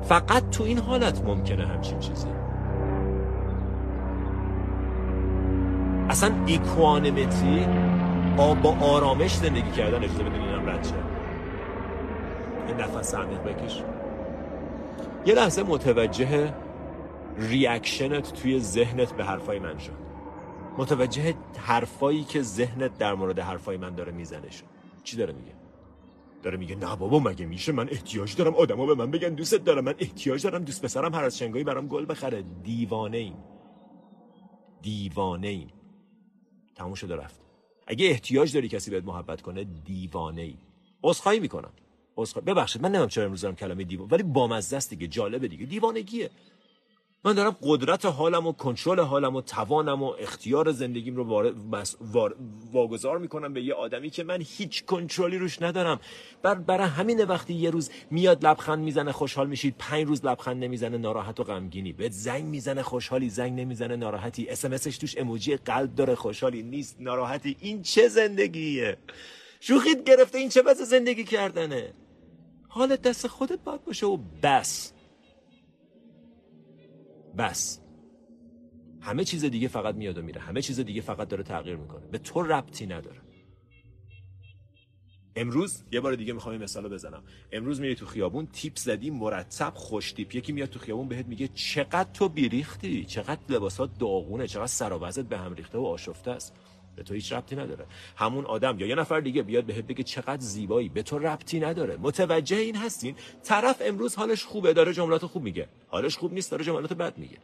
فقط 0.03 0.51
تو 0.51 0.65
این 0.65 0.79
حالت 0.79 1.25
ممکنه 1.25 1.67
همچین 1.67 1.99
چیزی. 1.99 2.29
اصلا 6.09 6.35
equanimity 6.47 7.67
با 8.37 8.77
آرامش 8.81 9.37
زندگی 9.37 9.71
کردن 9.71 10.05
اجازه 10.05 10.23
بدین 10.23 10.41
اینم 10.41 10.69
رد 10.69 10.93
یه 12.69 12.75
نفس 12.75 13.15
عمیق 13.15 13.43
بکش. 13.43 13.83
یه 15.27 15.35
لحظه 15.35 15.63
متوجه 15.63 16.55
reaction 17.39 18.22
ت 18.22 18.33
توی 18.33 18.61
ذهنت 18.61 19.13
به 19.13 19.25
حرفای 19.25 19.59
من 19.59 19.79
شد. 19.79 20.06
متوجه 20.79 21.35
حرفایی 21.57 22.25
که 22.25 22.43
ذهنت 22.43 22.99
در 22.99 23.15
مورد 23.15 23.39
حرفای 23.39 23.77
من 23.77 23.95
داره 23.95 24.13
می‌زنه 24.13 24.51
شد. 24.51 24.65
چی 25.05 25.17
داره 25.17 25.33
میگه؟ 25.33 25.53
داره 26.43 26.57
میگه 26.57 26.77
نه 26.77 26.97
بابا 26.97 27.19
مگه 27.19 27.47
میشه؟ 27.47 27.73
من 27.73 27.89
احتیاج 27.89 28.37
دارم 28.37 28.55
آدما 28.55 28.87
به 28.87 28.95
من 28.95 29.11
بگن 29.11 29.35
دوستت 29.35 29.65
دارم 29.65 29.85
من 29.85 29.95
احتیاج 29.99 30.43
دارم 30.43 30.65
دوست 30.65 30.85
پسرم 30.85 31.15
هر 31.15 31.25
از 31.25 31.39
شنگایی 31.39 31.65
برام 31.65 31.87
گل 31.87 32.07
بخره. 32.09 32.45
دیوانه 32.63 33.19
ایم. 33.19 33.37
دیوانه 34.83 35.49
ایم. 35.49 35.73
تموم 36.75 36.95
شده 36.95 37.17
رفت. 37.17 37.41
اگه 37.87 38.07
احتیاج 38.07 38.55
داری 38.55 38.69
کسی 38.69 38.91
بهت 38.91 39.05
محبت 39.05 39.43
کنه 39.43 39.65
دیوانه 39.65 40.43
ای. 40.43 40.57
عذرخواهی 41.03 41.41
می‌کنم. 41.41 41.73
عذرخواهی. 42.17 42.47
ببخشید 42.47 42.83
من 42.83 42.89
نمی‌دونم 42.89 43.09
چرا 43.09 43.25
امروز 43.25 43.41
دارم 43.41 43.57
کلمه 43.57 43.85
دیوانه 43.85 44.13
ولی 44.13 44.23
بامزه 44.23 44.77
است 44.77 44.91
دیگه 44.91 45.07
جالبه 45.07 45.49
دیگه. 45.49 45.67
دیوانگیه. 45.67 46.31
من 47.27 47.33
دارم 47.33 47.57
قدرت 47.63 48.05
حالم 48.05 48.47
و 48.47 48.53
کنترل 48.53 49.01
حالم 49.01 49.37
و 49.37 49.41
توانم 49.41 50.03
و 50.03 50.07
اختیار 50.19 50.73
زندگیم 50.73 51.17
رو 51.17 51.53
واگذار 52.73 53.19
می‌کنم 53.19 53.53
به 53.53 53.63
یه 53.63 53.75
آدمی 53.75 54.11
که 54.11 54.25
من 54.25 54.39
هیچ 54.41 54.85
کنترلی 54.85 55.39
روش 55.39 55.63
ندارم. 55.63 56.01
بر 56.43 56.55
برای 56.55 56.89
همین 56.89 57.25
وقتی 57.25 57.55
یه 57.55 57.71
روز 57.71 57.91
میاد 58.11 58.47
لبخند 58.47 58.85
می‌زنه 58.85 59.13
خوشحال 59.13 59.47
میشید. 59.47 59.75
پنج 59.79 60.07
روز 60.07 60.25
لبخند 60.25 60.65
نمی‌زنه 60.65 60.99
ناراحت 60.99 61.41
و 61.41 61.45
غمگینی. 61.45 61.93
به 61.93 62.09
زنگ 62.09 62.45
می‌زنه 62.45 62.83
خوشحالی. 62.83 63.31
زنگ 63.31 63.61
نمی‌زنه 63.61 63.97
ناراحتی. 63.97 64.49
اس 64.49 64.61
توش 64.61 65.19
اموجی 65.19 65.57
قلب 65.57 65.95
داره 65.95 66.15
خوشحالی. 66.15 66.63
نیست 66.63 66.97
ناراحتی. 67.01 67.57
این 67.61 67.83
چه 67.83 68.09
زندگیه؟ 68.09 68.97
شوخیت 69.61 70.05
گرفته 70.05 70.39
این 70.39 70.49
چه 70.49 70.63
بس 70.63 70.81
زندگی 70.83 71.25
کردنه؟ 71.25 71.93
حالت 72.69 73.03
دست 73.03 73.27
خودت 73.27 73.59
باید 73.65 73.85
باشه 73.85 74.07
و 74.07 74.19
بس. 74.43 74.93
بس. 77.39 77.81
همه 79.01 79.25
چیز 79.25 79.45
دیگه 79.45 79.69
فقط 79.69 79.95
میاد 79.95 80.19
و 80.19 80.23
میره. 80.23 80.41
همه 80.41 80.63
چیز 80.63 80.81
دیگه 80.81 81.01
فقط 81.01 81.29
داره 81.29 81.43
تغییر 81.43 81.77
می‌کنه. 81.77 82.07
به 82.07 82.19
تو 82.19 82.43
ربطی 82.43 82.87
نداره. 82.87 83.21
امروز 85.37 85.85
یه 85.93 86.01
بار 86.01 86.15
دیگه 86.15 86.33
می‌خوام 86.33 86.53
این 86.53 86.63
مثال 86.63 86.89
بزنم. 86.89 87.23
امروز 87.53 87.81
میری 87.81 87.95
تو 87.95 88.07
خیابون 88.07 88.47
تیپ 88.47 88.77
زدی 88.77 89.11
مرتب 89.11 89.73
خوش 89.75 90.13
تیپ. 90.13 90.35
یکی 90.35 90.53
میاد 90.53 90.69
تو 90.69 90.79
خیابون 90.79 91.09
بهت 91.09 91.27
میگه 91.27 91.49
چقدر 91.49 92.13
تو 92.13 92.29
بیریختی؟ 92.29 93.05
چقدر 93.05 93.41
لباسات 93.49 93.99
داغونه؟ 93.99 94.47
چقدر 94.47 94.67
سر 94.67 95.23
به 95.23 95.39
هم 95.39 95.55
ریخته 95.55 95.79
و 95.79 95.85
آشفته 95.85 96.31
است؟ 96.31 96.55
به 96.97 97.03
تو 97.03 97.15
هیچ 97.15 97.33
ربطی 97.33 97.57
نداره. 97.57 97.87
همون 98.17 98.45
آدم 98.45 98.79
یا 98.81 98.87
یه 98.87 98.95
نفر 98.95 99.21
دیگه 99.21 99.43
بیاد 99.43 99.65
بهت 99.65 99.85
بگه 99.85 100.05
چقدر 100.05 100.41
زیبایی 100.41 100.89
به 100.89 101.03
تو 101.03 101.19
ربطی 101.19 101.61
نداره. 101.61 101.97
متوجه 101.97 102.57
این 102.57 102.77
هستین؟ 102.77 103.17
طرف 103.45 103.83
امروز 103.85 104.15
حالش 104.15 104.45
خوبه 104.45 104.73
داره 104.73 104.93
جملات 104.93 105.27
خوب 105.27 105.43
میگه. 105.43 105.69
حالش 105.89 106.17
خوب 106.17 106.33
نیست 106.33 106.51
داره 106.51 106.65
جملات 106.65 106.93
بد 106.93 107.19
میگه. 107.19 107.39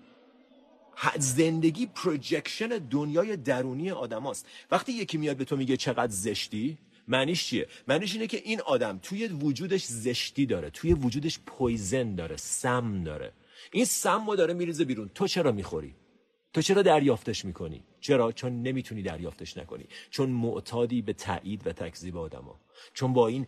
زندگی 1.19 1.87
projection 1.87 2.69
دنیای 2.69 3.37
درونی 3.37 3.91
آدماست. 3.91 4.47
وقتی 4.71 4.93
یکی 4.93 5.19
میاد 5.19 5.37
به 5.37 5.45
تو 5.45 5.57
میگه 5.57 5.77
چقدر 5.77 6.13
زشتی 6.13 6.79
معنیش 7.09 7.47
چیه؟ 7.47 7.69
معنیش 7.89 8.15
اینه 8.15 8.27
که 8.27 8.43
این 8.45 8.61
آدم 8.61 8.99
توی 9.03 9.27
وجودش 9.29 9.85
زشتی 9.85 10.47
داره 10.47 10.71
توی 10.71 10.95
وجودش 10.95 11.39
poison 11.47 12.15
داره 12.15 12.37
سم 12.37 13.05
داره. 13.05 13.33
این 13.73 13.85
سم 13.85 14.35
داره 14.37 14.55
میریزه 14.55 14.85
بیرون. 14.85 15.11
تو 15.15 15.27
چرا 15.27 15.53
می‌خوری؟ 15.53 15.95
تو 16.53 16.63
چرا 16.63 16.83
دریافتش 16.83 17.45
می‌کنی؟ 17.45 17.83
چرا؟ 18.03 18.33
چون 18.33 18.63
نمی‌تونی 18.63 19.03
دریافتش 19.03 19.57
نکنی. 19.57 19.87
چون 20.11 20.29
معتادی 20.31 21.03
به 21.03 21.13
تایید 21.13 21.67
و 21.67 21.73
تکذیب 21.73 22.17
آدما 22.17 22.61
چون 22.95 23.13
با 23.13 23.29
این 23.29 23.47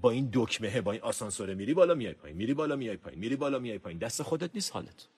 با 0.00 0.10
این 0.10 0.30
دکمه 0.32 0.80
با 0.80 0.92
این 0.92 1.00
آسانسور 1.00 1.54
میری 1.54 1.74
بالا 1.74 1.94
میای 1.94 2.14
پایین. 2.14 2.36
میری 2.36 2.54
بالا 2.54 2.76
میای 2.76 2.96
پایین. 2.96 3.20
میری 3.20 3.36
بالا 3.36 3.58
میای 3.58 3.78
پایین. 3.78 3.98
دست 3.98 4.22
خودت 4.22 4.50
نیست 4.54 4.72
حالت. 4.74 5.08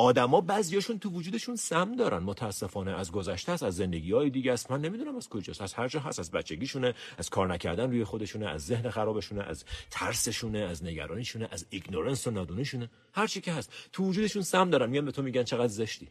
آدما 0.00 0.40
بعضیاشون 0.40 0.98
تو 0.98 1.10
وجودشون 1.10 1.56
سم 1.56 1.96
دارن. 1.96 2.18
متاسفانه 2.22 2.90
از 2.90 3.12
گذشته 3.12 3.52
است 3.52 3.62
از 3.62 3.76
زندگی 3.76 4.12
های 4.12 4.30
دیگه 4.30 4.52
است. 4.52 4.70
من 4.70 4.80
نمی‌دونم 4.80 5.16
از 5.16 5.28
کجاست. 5.28 5.62
از 5.62 5.74
هر 5.74 5.88
جا 5.88 6.00
هست 6.00 6.18
از 6.18 6.30
بچگیشونه 6.30 6.94
از 7.18 7.30
کار 7.30 7.52
نکردن 7.54 7.90
روی 7.90 8.04
خودشونه 8.04 8.48
از 8.48 8.66
ذهن 8.66 8.90
خرابشونه 8.90 9.42
از 9.42 9.64
ترسشونه 9.90 10.58
از 10.58 10.84
نگرانیشونه 10.84 11.48
از 11.50 11.66
ignorance 11.70 12.26
و 12.26 12.30
نادونیشونه. 12.30 12.90
هر 13.12 13.26
چی 13.26 13.40
که 13.40 13.52
هست. 13.52 13.72
تو 13.92 14.04
وجودشون 14.04 14.42
سم 14.42 14.70
دارن. 14.70 14.90
میان 14.90 15.04
به 15.04 15.12
تو 15.12 15.22
میگن 15.22 15.42
چقدر 15.42 15.68
زشتی. 15.68 16.08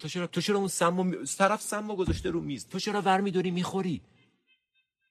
تو 0.00 0.08
چرا 0.08 0.26
تو 0.26 0.40
چرا 0.40 0.58
اون 0.58 0.68
سم 0.68 1.24
طرف 1.24 1.62
سم 1.62 1.96
گذاشته 1.96 2.30
رو 2.30 2.40
میز؟ 2.40 2.66
تو 2.66 2.78
چرا 2.78 3.02
ور 3.02 3.20
میداری 3.20 3.50
می‌خوری؟ 3.50 4.00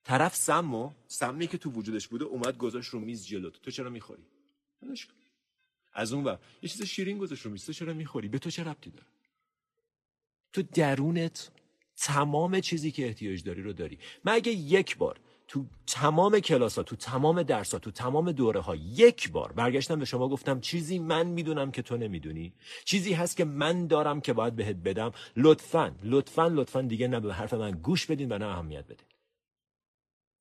طرف 0.03 0.35
سم 0.35 0.95
سمی 1.07 1.47
که 1.47 1.57
تو 1.57 1.71
وجودش 1.71 2.07
بوده 2.07 2.25
اومد 2.25 2.57
گذاشت 2.57 2.89
رو 2.89 2.99
میز 2.99 3.25
جلوت 3.25 3.61
تو 3.61 3.71
چرا 3.71 3.89
می‌خوری؟ 3.89 4.23
از 5.97 6.13
اون 6.13 6.23
وقت 6.23 6.39
یه 6.61 6.69
چیز 6.69 6.83
شیرین 6.83 7.17
گذاشت 7.17 7.45
رو 7.45 7.51
میزت 7.51 7.73
چرا 7.73 7.93
می‌خوری؟ 7.93 8.27
به 8.27 8.39
تو 8.39 8.49
چه 8.49 8.63
ربطی 8.63 8.89
داره؟ 8.89 9.05
تو 10.53 10.61
درونت 10.61 11.51
تمام 11.97 12.59
چیزی 12.59 12.91
که 12.91 13.05
احتیاج 13.05 13.43
داری 13.43 13.61
رو 13.61 13.73
داری. 13.73 13.99
من 14.23 14.33
اگه 14.33 14.51
یک 14.51 14.97
بار 14.97 15.19
تو 15.47 15.65
تمام 15.87 16.39
کلاس 16.39 16.77
ها 16.77 16.83
تو 16.83 16.95
تمام 16.95 17.43
درس 17.43 17.73
ها 17.73 17.79
تو 17.79 17.91
تمام 17.91 18.31
دوره 18.31 18.59
ها 18.59 18.75
یک 18.75 19.31
بار 19.31 19.51
برگشتم 19.51 19.99
به 19.99 20.05
شما 20.05 20.29
گفتم 20.29 20.59
چیزی 20.59 20.99
من 20.99 21.27
می‌دونم 21.27 21.71
که 21.71 21.81
تو 21.81 21.97
نمی‌دونی. 21.97 22.53
چیزی 22.85 23.13
هست 23.13 23.37
که 23.37 23.45
من 23.45 23.87
دارم 23.87 24.21
که 24.21 24.33
باید 24.33 24.55
بهت 24.55 24.75
بدم. 24.75 25.11
لطفا 25.35 25.95
لطفا 26.03 26.47
لطفا 26.47 26.81
دیگه 26.81 27.07
نه 27.07 27.19
به 27.19 27.33
حرف 27.33 27.53
من 27.53 27.71
گوش 27.71 28.05
بدین 28.05 28.31
و 28.31 28.37
نه 28.37 28.45
اهمیت 28.45 28.85
بدین. 28.85 29.07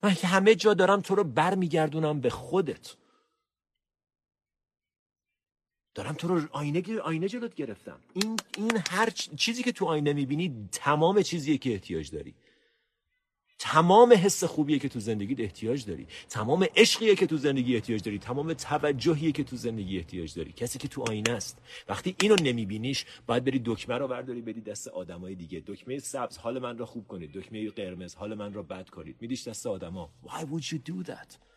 من 0.02 0.10
همه 0.10 0.54
جا 0.54 0.74
دارم 0.74 1.00
تو 1.00 1.14
رو 1.14 1.24
برمیگردونم 1.24 2.20
به 2.20 2.30
خودت. 2.30 2.96
دارم 5.96 6.14
تو 6.14 6.28
رو 6.28 6.48
آینه 6.52 7.00
آینه 7.00 7.28
جلوت 7.28 7.54
گرفتم. 7.54 7.98
این 8.14 8.36
این 8.56 8.72
هر 8.90 9.10
چیزی 9.36 9.62
که 9.62 9.72
تو 9.72 9.84
آینه 9.86 10.12
می‌بینی 10.12 10.68
تمام 10.72 11.22
چیزیه 11.22 11.58
که 11.58 11.72
احتیاج 11.72 12.10
داری. 12.10 12.34
تمام 13.58 14.12
حس 14.12 14.44
خوبیه 14.44 14.78
که 14.78 14.88
تو 14.88 15.00
زندگی 15.00 15.42
احتیاج 15.42 15.86
داری. 15.86 16.06
تمام 16.28 16.66
عشقیه 16.76 17.14
که 17.14 17.26
تو 17.26 17.36
زندگی 17.36 17.74
احتیاج 17.74 18.02
داری. 18.02 18.18
تمام 18.18 18.52
توجهیه 18.52 19.32
که 19.32 19.44
تو 19.44 19.56
زندگی 19.56 19.96
احتیاج 19.96 20.34
داری. 20.34 20.52
کسی 20.52 20.78
که 20.78 20.88
تو 20.88 21.02
آینه 21.02 21.30
است. 21.30 21.58
وقتی 21.88 22.16
اینو 22.22 22.36
نمیبینیش 22.42 23.04
باید 23.26 23.44
بری 23.44 23.62
دکمه 23.64 23.98
رو 23.98 24.08
برداری 24.08 24.42
بدی 24.42 24.60
دست 24.60 24.88
آدمای 24.88 25.34
دیگه. 25.34 25.62
دکمه 25.66 25.98
سبز 25.98 26.36
حال 26.36 26.58
من 26.58 26.78
رو 26.78 26.86
خوب 26.86 27.08
کنید. 27.08 27.32
دکمه 27.32 27.70
قرمز 27.70 28.14
حال 28.14 28.34
من 28.34 28.54
رو 28.54 28.62
بد 28.62 28.88
کنید. 28.88 29.16
میدیش 29.20 29.48
دست 29.48 29.66
آدما. 29.66 30.10
Why 30.24 30.42
would 30.50 30.66
you 30.72 30.78
do 30.92 31.08
that? 31.10 31.55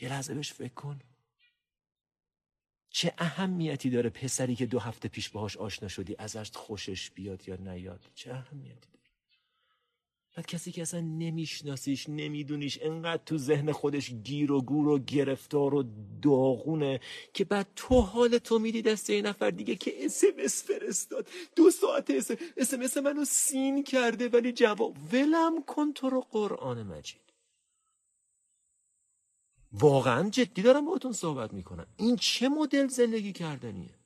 یه 0.00 0.08
لحظه 0.08 0.34
بهش 0.34 0.52
فکر 0.52 0.74
کن. 0.74 1.00
چه 2.90 3.14
اهمیتی 3.18 3.90
داره 3.90 4.10
پسری 4.10 4.54
که 4.54 4.66
دو 4.66 4.78
هفته 4.78 5.08
پیش 5.08 5.28
باهاش 5.28 5.56
آشنا 5.56 5.88
شدی 5.88 6.16
ازش 6.18 6.50
خوشش 6.54 7.10
بیاد 7.10 7.48
یا 7.48 7.56
نیاد؟ 7.56 8.00
چه 8.14 8.30
اهمیتی 8.34 8.88
داره؟ 8.92 8.96
بعد 10.36 10.46
کسی 10.46 10.72
که 10.72 10.82
اصلا 10.82 11.00
نمیشناسیش 11.00 12.08
نمیدونیش 12.08 12.78
انقدر 12.82 13.22
تو 13.26 13.38
ذهن 13.38 13.72
خودش 13.72 14.10
گیر 14.10 14.52
و 14.52 14.62
گور 14.62 14.88
و 14.88 14.98
گرفتار 14.98 15.74
و 15.74 15.84
داغونه 16.22 17.00
که 17.34 17.44
بعد 17.44 17.68
تو 17.76 18.00
حال 18.00 18.38
تو 18.38 18.58
میدی 18.58 18.82
دست 18.82 19.10
یه 19.10 19.22
نفر 19.22 19.50
دیگه 19.50 19.74
که 19.74 20.04
اسمس 20.04 20.64
فرستاد. 20.64 21.28
دو 21.56 21.70
ساعت 21.70 22.10
اسمس 22.56 22.96
منو 22.96 23.24
سین 23.24 23.84
کرده 23.84 24.28
ولی 24.28 24.52
جواب 24.52 24.96
ولم 25.12 25.62
کن 25.66 25.92
تو 25.92 26.10
رو 26.10 26.20
قرآن 26.20 26.82
مجید. 26.82 27.25
واقعا 29.80 30.30
جدی 30.30 30.62
دارم 30.62 30.84
باهاتون 30.84 31.12
صحبت 31.12 31.52
می‌کنم. 31.52 31.86
این 31.96 32.16
چه 32.16 32.48
مدل 32.48 32.86
زندگی 32.88 33.32
کردنیه؟ 33.32 33.98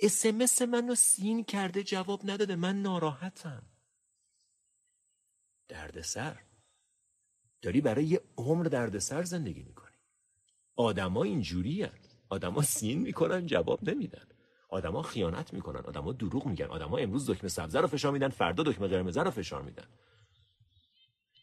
اسمس 0.00 0.62
منو 0.62 0.94
سین 0.94 1.44
کرده 1.44 1.82
جواب 1.82 2.30
نداده. 2.30 2.56
من 2.56 2.82
ناراحتم. 2.82 3.62
دردسر. 5.68 6.40
داری 7.62 7.80
برای 7.80 8.04
یه 8.04 8.20
عمر 8.36 8.64
دردسر 8.64 9.22
زندگی 9.22 9.62
می‌کنی. 9.62 9.96
آدما 10.76 11.22
اینجوری 11.22 11.88
آدما 12.28 12.62
سین 12.62 12.98
می‌کنن 12.98 13.46
جواب 13.46 13.90
نمیدن. 13.90 14.26
آدما 14.68 15.02
خیانت 15.02 15.52
می‌کنن. 15.54 15.80
آدما 15.80 16.12
دروغ 16.12 16.46
میگن. 16.46 16.66
آدما 16.66 16.98
امروز 16.98 17.30
دکمه 17.30 17.50
سبزه 17.50 17.80
رو 17.80 17.86
فشار 17.86 18.12
میدن 18.12 18.28
فردا 18.28 18.62
دکمه 18.62 18.88
قرمزه 18.88 19.22
رو 19.22 19.30
فشار 19.30 19.62
میدن. 19.62 19.88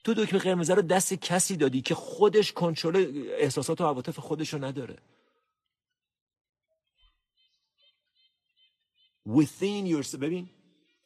تو 0.03 0.13
دکمه 0.13 0.39
قرمز 0.39 0.69
رو 0.69 0.81
دست 0.81 1.13
کسی 1.13 1.57
دادی 1.57 1.81
که 1.81 1.95
خودش 1.95 2.51
کنترل 2.53 3.27
احساسات 3.27 3.81
و 3.81 3.85
عواطف 3.85 4.19
خودش 4.19 4.53
رو 4.53 4.63
نداره. 4.65 4.97
Within 9.27 9.85
yourself 9.93 10.15
ببین 10.15 10.49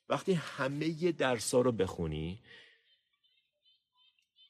وقتی 0.09 0.33
همه 0.33 1.11
درس 1.11 1.53
رو 1.53 1.71
بخونی 1.71 2.39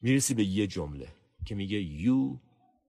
می‌رسی 0.02 0.34
به 0.34 0.44
یه 0.44 0.68
جمله 0.68 1.16
که 1.46 1.56
میگه 1.56 1.84
you 2.00 2.40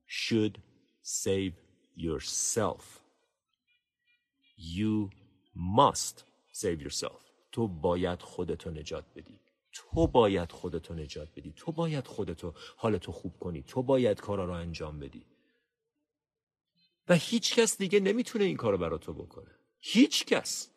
should 0.08 0.58
save 1.04 1.54
yourself. 1.96 2.84
You 4.58 5.10
must 5.56 6.24
save 6.52 6.80
yourself. 6.82 7.24
تو 7.52 7.68
باید 7.68 8.22
خودتو 8.22 8.70
نجات 8.70 9.04
بدی. 9.16 9.43
تو 9.74 10.06
باید 10.06 10.52
خودتو 10.52 10.94
نجات 10.94 11.28
بدی. 11.36 11.52
تو 11.56 11.72
باید 11.72 12.06
خودتو 12.06 12.54
حالتو 12.76 13.12
خوب 13.12 13.38
کنی. 13.38 13.62
تو 13.62 13.82
باید 13.82 14.20
کارا 14.20 14.44
رو 14.44 14.52
انجام 14.52 14.98
بدی. 14.98 15.26
و 17.08 17.14
هیچ 17.14 17.54
کس 17.54 17.78
دیگه 17.78 18.00
نمی‌تونه 18.00 18.44
این 18.44 18.56
کارو 18.56 18.78
برا 18.78 18.98
تو 18.98 19.12
بکنه. 19.12 19.50
هیچ 19.80 20.24
کس. 20.24 20.70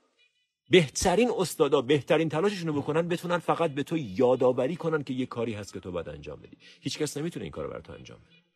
بهترین 0.69 1.31
استادا 1.38 1.81
بهترین 1.81 2.29
تلاششون 2.29 2.67
رو 2.67 2.81
بکنن 2.81 3.07
بتونن 3.07 3.38
فقط 3.38 3.71
به 3.71 3.83
تو 3.83 3.97
یادآوری 3.97 4.75
کنن 4.75 5.03
که 5.03 5.13
یه 5.13 5.25
کاری 5.25 5.53
هست 5.53 5.73
که 5.73 5.79
تو 5.79 5.91
باید 5.91 6.10
انجام 6.10 6.41
بدی. 6.41 6.57
هیچ 6.81 6.97
کس 6.97 7.17
نمی‌تونه 7.17 7.43
این 7.43 7.51
کارو 7.51 7.69
برا 7.69 7.81
تو 7.81 7.93
انجام 7.93 8.19
بده. 8.19 8.47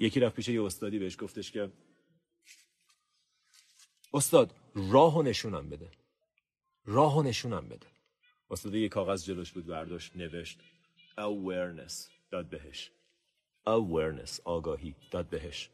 یکی 0.00 0.20
رفت 0.20 0.36
پیش 0.36 0.48
یه 0.48 0.62
استادی 0.62 0.98
بهش 0.98 1.16
گفتش 1.20 1.52
که 1.52 1.72
استاد 4.14 4.54
راهو 4.74 5.22
نشونم 5.22 5.70
بده. 5.70 5.90
راهو 6.84 7.22
نشونم 7.22 7.68
بده. 7.68 7.86
استاد 8.50 8.74
یه 8.74 8.88
کاغذ 8.88 9.24
جلوش 9.24 9.52
بود 9.52 9.66
برداشت 9.66 10.16
نوشت. 10.16 10.58
Awareness 11.18 11.92
داد 12.30 12.48
بهش. 12.48 12.90
Awareness 13.66 14.40
آگاهی 14.44 14.94
داد 15.10 15.28
بهش. 15.28 15.70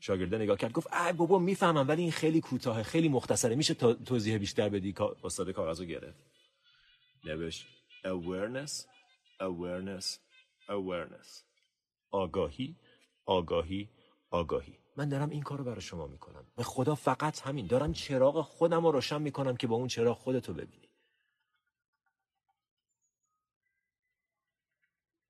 شاگرده 0.00 0.38
نگاه 0.38 0.58
کرد 0.58 0.72
گفت 0.72 0.92
ای 0.92 1.12
بابا 1.12 1.38
می‌فهمم 1.38 1.88
ولی 1.88 2.02
این 2.02 2.12
خیلی 2.12 2.40
کوتاهه 2.40 2.82
خیلی 2.82 3.08
مختصره. 3.08 3.54
میشه 3.54 3.74
توضیح 3.74 4.38
بیشتر 4.38 4.68
بدی؟ 4.68 4.94
استاد 5.24 5.50
کاغذو 5.50 5.84
گرفت. 5.84 6.18
نوشت. 7.24 7.66
Awareness 8.04 8.72
awareness 9.40 10.06
awareness. 10.68 11.42
آگاهی 12.10 12.76
آگاهی 13.26 13.88
آگاهی. 14.30 14.78
من 14.96 15.08
دارم 15.08 15.30
این 15.30 15.42
کارو 15.42 15.64
برای 15.64 15.80
شما 15.80 16.06
می‌کنم. 16.06 16.46
به 16.56 16.62
خدا 16.62 16.94
فقط 16.94 17.40
همین. 17.40 17.66
دارم 17.66 17.92
چراغ 17.92 18.40
خودم 18.42 18.86
رو 18.86 18.92
روشن 18.92 19.22
می‌کنم 19.22 19.56
که 19.56 19.66
با 19.66 19.76
اون 19.76 19.88
چراغ 19.88 20.18
خودتو 20.18 20.52
ببینی. 20.52 20.88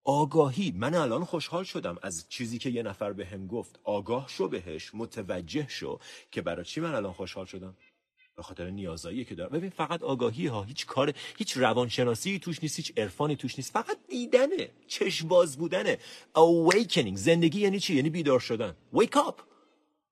آگاهی. 0.05 0.73
من 0.77 0.95
الان 0.95 1.25
خوشحال 1.25 1.65
شدم 1.65 1.99
از 2.03 2.27
چیزی 2.29 2.59
که 2.59 2.71
یه 2.71 2.83
نفر 2.83 3.13
به 3.13 3.27
هم 3.27 3.47
گفت. 3.47 3.81
آگاه 3.85 4.29
شو 4.29 4.49
بهش 4.49 4.95
متوجه 4.95 5.69
شو. 5.69 5.99
که 6.31 6.43
برای 6.43 6.65
چی 6.65 6.81
من 6.81 6.95
الان 6.95 7.13
خوشحال 7.13 7.47
شدم؟ 7.47 7.77
به 8.37 8.43
خاطر 8.43 8.71
نیازایی 8.71 9.25
که 9.25 9.35
دارم. 9.35 9.53
ببین 9.53 9.71
فقط 9.71 10.03
آگاهی 10.03 10.47
ها. 10.47 10.63
هیچ 10.63 10.87
کار 10.87 11.13
هیچ 11.39 11.57
روانشناسی 11.57 12.39
توش 12.39 12.63
نیست 12.63 12.77
هیچ 12.77 12.93
عرفانی 12.97 13.37
توش 13.37 13.59
نیست. 13.59 13.73
فقط 13.73 13.99
دیدنه. 14.09 14.71
چشم 14.87 15.29
باز 15.29 15.59
بودنه. 15.59 15.99
Awakening. 16.35 17.15
زندگی 17.15 17.61
یعنی 17.61 17.81
چی؟ 17.81 17.95
یعنی 17.95 18.11
بیدار 18.11 18.41
شدن. 18.41 18.77
Wake 18.95 19.17
up! 19.17 19.56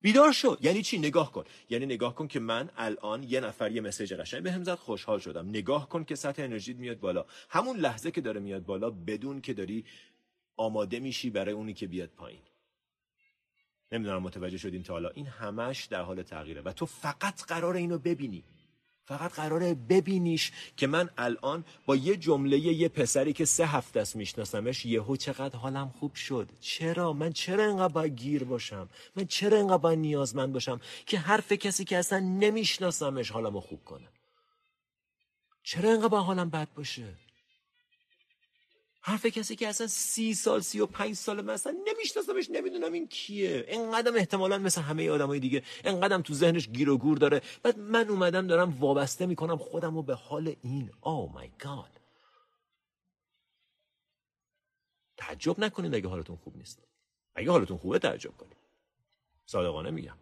بیدار 0.05 0.33
شو. 0.33 0.57
یعنی 0.61 0.83
چی؟ 0.83 0.99
نگاه 0.99 1.33
کن. 1.33 1.45
یعنی 1.71 1.87
نگاه 1.87 2.14
کن 2.14 2.29
که 2.29 2.40
من 2.40 2.71
الان 2.77 3.23
یه 3.23 3.40
نفر 3.40 3.73
یه 3.73 3.81
مسیج 3.81 4.14
قشنگ 4.14 4.43
بهم 4.43 4.64
زد 4.64 4.75
خوشحال 4.75 5.19
شدم. 5.19 5.49
نگاه 5.49 5.88
کن 5.88 6.05
که 6.05 6.14
سطح 6.14 6.43
انرژیت 6.43 6.77
میاد 6.77 7.01
بالا. 7.01 7.25
همون 7.49 7.77
لحظه 7.77 8.11
که 8.11 8.21
داره 8.21 8.40
میاد 8.40 8.64
بالا 8.64 8.90
بدون 8.90 9.40
که 9.40 9.55
داری 9.55 9.85
آماده 10.57 11.01
میشی 11.01 11.31
برای 11.31 11.55
اونی 11.55 11.75
که 11.75 11.87
بیاد 11.87 12.09
پایین. 12.09 12.40
نمی‌دونم 13.93 14.23
متوجه 14.23 14.59
شدیم 14.59 14.83
تا 14.83 14.93
حالا. 14.93 15.09
این 15.09 15.27
همش 15.27 15.85
در 15.85 16.03
حال 16.03 16.23
تغییره. 16.23 16.61
و 16.61 16.73
تو 16.73 16.87
فقط 16.87 17.43
قرار 17.43 17.77
اینو 17.77 17.99
ببینی. 17.99 18.45
فقط 19.07 19.33
قراره 19.33 19.75
ببینیش 19.75 20.53
که 20.77 20.87
من 20.87 21.11
الان 21.19 21.64
با 21.87 21.97
یه 21.97 22.17
جمله 22.17 22.59
یه 22.59 22.88
پسری 22.88 23.33
که 23.33 23.45
سه 23.45 23.67
هفته 23.67 24.01
است 24.01 24.17
میشناسمش 24.17 24.87
یهو 24.87 25.17
چقدر 25.17 25.57
حالم 25.57 25.95
خوب 25.99 26.14
شد. 26.14 26.49
چرا؟ 26.61 27.12
من 27.12 27.33
چرا 27.33 27.64
انقدر 27.64 27.93
باید 27.93 28.17
گیر 28.17 28.45
باشم؟ 28.45 28.88
من 29.17 29.27
چرا 29.27 29.59
انقدر 29.59 29.77
باید 29.77 29.99
نیازمند 29.99 30.53
باشم 30.53 30.81
که 31.07 31.19
حرف 31.19 31.53
کسی 31.53 31.85
که 31.85 31.99
اصلا 31.99 32.19
نمیشناسمش 32.19 33.31
حالمو 33.31 33.61
خوب 33.61 33.85
کنه؟ 33.85 34.09
چرا 35.62 35.90
انقدر 35.90 36.09
باید 36.09 36.25
حالم 36.25 36.51
بد 36.51 36.69
باشه؟ 36.75 37.23
حرف 39.07 39.27
کسی 39.27 39.57
که 39.57 39.69
اصلا 39.69 39.87
سی 39.87 40.35
سال 40.35 40.61
سی 40.61 40.81
و 40.81 40.87
پنج 40.87 41.14
سال 41.14 41.40
من 41.40 41.55
اصلا 41.55 41.77
نمیشناسمش 41.87 42.51
نمی‌دونم 42.51 42.93
این 42.93 43.09
کیه. 43.09 43.64
انقدرم 43.69 44.14
احتمالا 44.14 44.59
مثل 44.59 44.81
همه 44.81 45.11
آدمای 45.11 45.40
دیگه. 45.40 45.62
انقدرم 45.85 46.23
تو 46.23 46.35
ذهنش 46.35 46.69
گیر 46.69 46.90
و 46.90 46.99
گور 46.99 47.19
داره. 47.19 47.43
بعد 47.62 47.79
من 47.79 48.09
اومدم 48.09 48.47
دارم 48.47 48.79
وابسته 48.81 49.27
می‌کنم 49.27 49.57
خودم 49.57 49.95
رو 49.95 50.03
به 50.03 50.14
حال 50.14 50.57
این. 50.62 50.90
او 51.01 51.33
مای 51.33 51.51
گاد 51.59 52.01
تعجب 55.17 55.61
نکنید 55.61 55.95
اگه 55.95 56.09
حالتون 56.09 56.37
خوب 56.37 56.57
نیست. 56.57 56.83
اگه 57.35 57.51
حالتون 57.51 57.77
خوبه 57.77 57.99
تعجب 57.99 58.37
کنید. 58.37 58.57
صادقانه 59.47 59.90
میگم. 59.90 60.19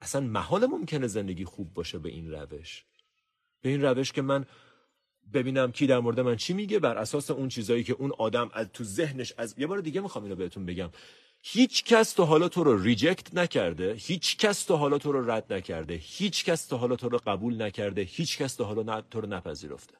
اصلا 0.00 0.20
محال 0.20 0.66
ممکنه 0.66 1.06
زندگی 1.06 1.44
خوب 1.44 1.74
باشه 1.74 1.98
به 1.98 2.08
این 2.08 2.30
روش. 2.30 2.84
به 3.60 3.68
این 3.68 3.82
روش 3.82 4.12
که 4.12 4.22
من 4.22 4.46
ببینم 5.34 5.72
کی 5.72 5.86
در 5.86 5.98
مورد 5.98 6.20
من 6.20 6.36
چی 6.36 6.52
میگه 6.52 6.78
بر 6.78 6.98
اساس 6.98 7.30
اون 7.30 7.48
چیزایی 7.48 7.84
که 7.84 7.92
اون 7.92 8.12
آدم 8.18 8.50
از 8.52 8.66
تو 8.72 8.84
ذهنش 8.84 9.32
از 9.38 9.54
یه 9.58 9.66
بار 9.66 9.80
دیگه 9.80 10.00
می‌خوام 10.00 10.24
اینو 10.24 10.36
بهتون 10.36 10.66
بگم. 10.66 10.90
هیچ 11.42 11.84
کس 11.84 12.12
تا 12.12 12.24
حالا 12.24 12.48
تو 12.48 12.64
رو 12.64 12.82
reject 12.82 13.34
نکرده 13.34 13.94
هیچ 13.98 14.36
کس 14.36 14.64
تا 14.64 14.76
حالا 14.76 14.98
تو 14.98 15.12
رو 15.12 15.30
رد 15.30 15.52
نکرده 15.52 15.94
هیچ 15.94 16.44
کس 16.44 16.66
تا 16.66 16.76
حالا 16.76 16.96
تو 16.96 17.08
رو 17.08 17.18
قبول 17.18 17.62
نکرده 17.62 18.02
هیچ 18.02 18.38
کس 18.38 18.54
تا 18.54 18.64
حالا 18.64 19.00
تو 19.00 19.20
رو 19.20 19.28
نپذیرفته. 19.28 19.94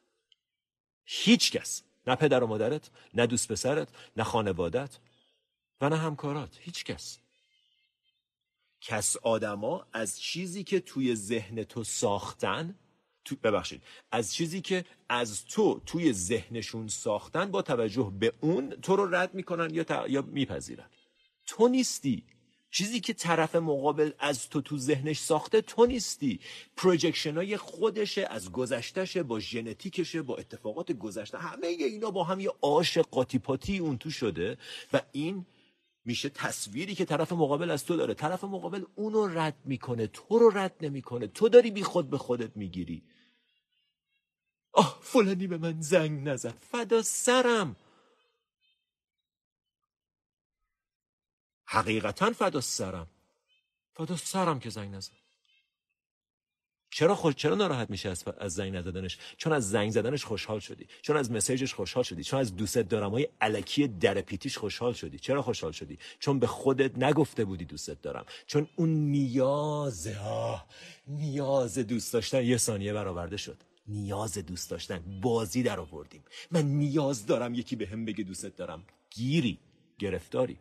هیچ 1.05 1.51
کس. 1.51 1.83
نه 2.07 2.15
پدر 2.15 2.43
و 2.43 2.47
مادرت 2.47 2.89
نه 3.13 3.27
دوست 3.27 3.51
پسرت 3.51 3.87
نه 4.17 4.23
خانوادت 4.23 4.99
و 5.81 5.89
نه 5.89 5.97
همکارات. 5.97 6.57
هیچ 6.59 6.83
کس. 6.83 7.19
کس 8.81 9.17
آدما 9.17 9.87
از 9.93 10.19
چیزی 10.19 10.63
که 10.63 10.79
توی 10.79 11.15
ذهن 11.15 11.63
تو 11.63 11.83
ساختن 11.83 12.75
تو 13.29 13.35
ببخشید. 13.43 13.81
از 14.11 14.33
چیزی 14.33 14.61
که 14.61 14.85
از 15.09 15.45
تو 15.45 15.81
توی 15.85 16.13
ذهنشون 16.13 16.87
ساختن 16.87 17.51
با 17.51 17.61
توجه 17.61 18.13
به 18.19 18.33
اون 18.41 18.69
تو 18.69 18.95
رو 18.95 19.15
رد 19.15 19.33
می‌کنن 19.33 19.69
یا, 19.73 19.85
یا 20.07 20.21
میپذیرن. 20.21 20.89
تو 21.45 21.67
نیستی. 21.67 22.23
چیزی 22.71 22.99
که 22.99 23.13
طرف 23.13 23.55
مقابل 23.55 24.11
از 24.19 24.49
تو 24.49 24.61
تو 24.61 24.77
ذهنش 24.77 25.19
ساخته 25.19 25.61
تو 25.61 25.85
نیستی. 25.85 26.39
projection 26.77 27.35
های 27.35 27.57
خودشه 27.57 28.27
از 28.29 28.51
گذشتهشه 28.51 29.23
با 29.23 29.39
ژنتیکشه 29.39 30.21
با 30.21 30.37
اتفاقات 30.37 30.91
گذشته. 30.91 31.37
همه 31.37 31.67
اینا 31.67 32.11
با 32.11 32.23
هم 32.23 32.39
یه 32.39 32.51
آش 32.61 32.97
قاطی 32.97 33.39
پاتی 33.39 33.77
اون 33.77 33.97
تو 33.97 34.09
شده 34.09 34.57
و 34.93 35.01
این 35.11 35.45
میشه 36.05 36.29
تصویری 36.29 36.95
که 36.95 37.05
طرف 37.05 37.31
مقابل 37.31 37.71
از 37.71 37.85
تو 37.85 37.95
داره. 37.95 38.13
طرف 38.13 38.43
مقابل 38.43 38.83
اونو 38.95 39.27
رد 39.27 39.57
می‌کنه 39.65 40.07
تو 40.07 40.39
رو 40.39 40.49
رد 40.49 40.75
نمی‌کنه. 40.81 41.27
تو 41.27 41.49
داری 41.49 41.71
بی 41.71 41.83
خود 41.83 42.09
به 42.09 42.17
خودت 42.17 42.57
می‌گیری. 42.57 43.03
آه 44.79 44.99
فلانی 45.01 45.47
به 45.47 45.57
من 45.57 45.81
زنگ 45.81 46.27
نزد. 46.27 46.53
فدا 46.71 47.01
سرم. 47.01 47.75
حقیقتا 51.65 52.31
فدا 52.31 52.61
سرم. 52.61 53.07
فدا 53.93 54.17
سرم 54.17 54.59
که 54.59 54.69
زنگ 54.69 54.95
نزد. 54.95 55.11
چرا 56.91 57.15
خوش 57.15 57.35
چرا 57.35 57.55
ناراحت 57.55 57.89
میشه 57.89 58.09
از, 58.09 58.23
از 58.37 58.53
زنگ 58.53 58.75
نزدنش؟ 58.75 59.17
چون 59.37 59.53
از 59.53 59.69
زنگ 59.69 59.91
زدنش 59.91 60.25
خوشحال 60.25 60.59
شدی. 60.59 60.87
چون 61.01 61.17
از 61.17 61.31
مسیجش 61.31 61.73
خوشحال 61.73 62.03
شدی. 62.03 62.23
چون 62.23 62.39
از 62.39 62.55
دوست 62.55 62.77
دارم 62.77 63.11
های 63.11 63.27
علکی 63.41 63.87
در 63.87 64.21
پیتیش 64.21 64.57
خوشحال 64.57 64.93
شدی. 64.93 65.19
چرا 65.19 65.41
خوشحال 65.41 65.71
شدی؟ 65.71 65.97
چون 66.19 66.39
به 66.39 66.47
خودت 66.47 66.97
نگفته 66.97 67.45
بودی 67.45 67.65
دوستت 67.65 68.01
دارم. 68.01 68.25
چون 68.47 68.67
اون 68.75 68.89
نیاز 68.89 70.07
ها 70.07 70.67
نیاز 71.07 71.77
دوست 71.77 72.13
داشتن 72.13 72.43
یه 72.43 72.57
ثانیه 72.57 72.93
برآورده 72.93 73.37
شد. 73.37 73.68
نیاز 73.89 74.37
دوست 74.37 74.69
داشتن. 74.69 75.19
بازی 75.21 75.63
در 75.63 75.79
آوردیم. 75.79 76.23
من 76.51 76.65
نیاز 76.65 77.25
دارم 77.25 77.53
یکی 77.53 77.75
به 77.75 77.87
هم 77.87 78.05
بگه 78.05 78.23
دوستت 78.23 78.55
دارم. 78.55 78.85
گیری. 79.09 79.59
گرفتاری. 79.99 80.57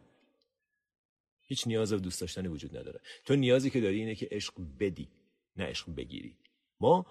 هیچ 1.40 1.66
نیاز 1.66 1.92
به 1.92 1.98
دوست 1.98 2.20
داشتنی 2.20 2.48
وجود 2.48 2.76
نداره. 2.76 3.00
تو 3.24 3.36
نیازی 3.36 3.70
که 3.70 3.80
داری 3.80 4.00
اینه 4.00 4.14
که 4.14 4.28
عشق 4.30 4.54
بدی 4.80 5.08
نه 5.56 5.64
عشق 5.64 5.94
بگیری. 5.94 6.36
ما 6.80 7.06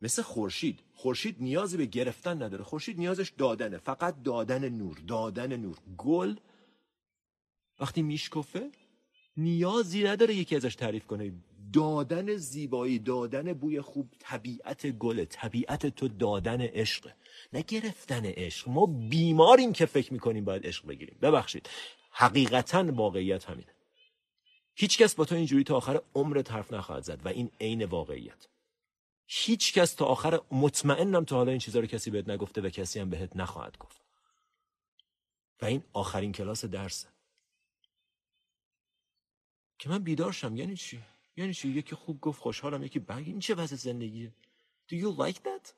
مثل 0.00 0.22
خورشید. 0.22 0.80
خورشید 0.94 1.36
نیازی 1.40 1.76
به 1.76 1.86
گرفتن 1.86 2.42
نداره. 2.42 2.64
خورشید 2.64 2.98
نیازش 2.98 3.32
دادنه. 3.38 3.78
فقط 3.78 4.22
دادن 4.22 4.68
نور. 4.68 4.98
دادن 5.06 5.56
نور. 5.56 5.78
گل. 5.96 6.36
وقتی 7.80 8.02
میشکفه 8.02 8.70
نیازی 9.36 10.04
نداره 10.04 10.34
یکی 10.34 10.56
ازش 10.56 10.74
تعریف 10.74 11.06
کنه. 11.06 11.32
دادن 11.72 12.36
زیبایی 12.36 12.98
دادن 12.98 13.52
بوی 13.52 13.80
خوب 13.80 14.14
طبیعت 14.18 14.86
گل 14.86 15.24
طبیعت 15.24 15.86
تو 15.86 16.08
دادن 16.08 16.60
عشق. 16.60 17.10
نه 17.52 17.62
گرفتن 17.62 18.26
عشق. 18.26 18.68
ما 18.68 18.86
بیماریم 18.86 19.72
که 19.72 19.86
فکر 19.86 20.12
می‌کنیم 20.12 20.44
باید 20.44 20.66
عشق 20.66 20.86
بگیریم. 20.86 21.18
ببخشید. 21.22 21.70
حقیقتا 22.10 22.92
واقعیت 22.92 23.44
همینه. 23.44 23.72
هیچ 24.74 24.98
کس 24.98 25.14
با 25.14 25.24
تو 25.24 25.34
اینجوری 25.34 25.64
تا 25.64 25.76
آخر 25.76 26.00
عمرت 26.14 26.52
حرف 26.52 26.72
نخواهد 26.72 27.02
زد 27.02 27.26
و 27.26 27.28
این 27.28 27.50
عین 27.60 27.84
واقعیت. 27.84 28.46
هیچ 29.26 29.72
کس 29.72 29.94
تا 29.94 30.04
آخر 30.04 30.40
مطمئنم 30.50 31.24
تا 31.24 31.36
حالا 31.36 31.50
این 31.50 31.60
چیزا 31.60 31.80
رو 31.80 31.86
کسی 31.86 32.10
بهت 32.10 32.28
نگفته 32.28 32.60
و 32.60 32.68
کسی 32.68 33.00
هم 33.00 33.10
بهت 33.10 33.36
نخواهد 33.36 33.78
گفت. 33.78 34.00
و 35.62 35.64
این 35.64 35.82
آخرین 35.92 36.32
کلاس 36.32 36.64
درسه. 36.64 37.08
که 39.78 39.88
من 39.88 39.98
بیدار 39.98 40.32
شم. 40.32 40.56
یعنی 40.56 40.76
چی؟ 40.76 41.02
یعنی 41.36 41.54
چی؟ 41.54 41.68
یکی 41.68 41.94
خوب 41.94 42.20
گفت 42.20 42.40
خوشحالم 42.40 42.82
یکی 42.82 42.98
بگ 42.98 43.22
این 43.26 43.38
چه 43.38 43.54
وضع 43.54 43.76
زندگیه 43.76 44.32
Do 44.88 44.94
you 44.94 45.10
like 45.18 45.38
that? 45.42 45.72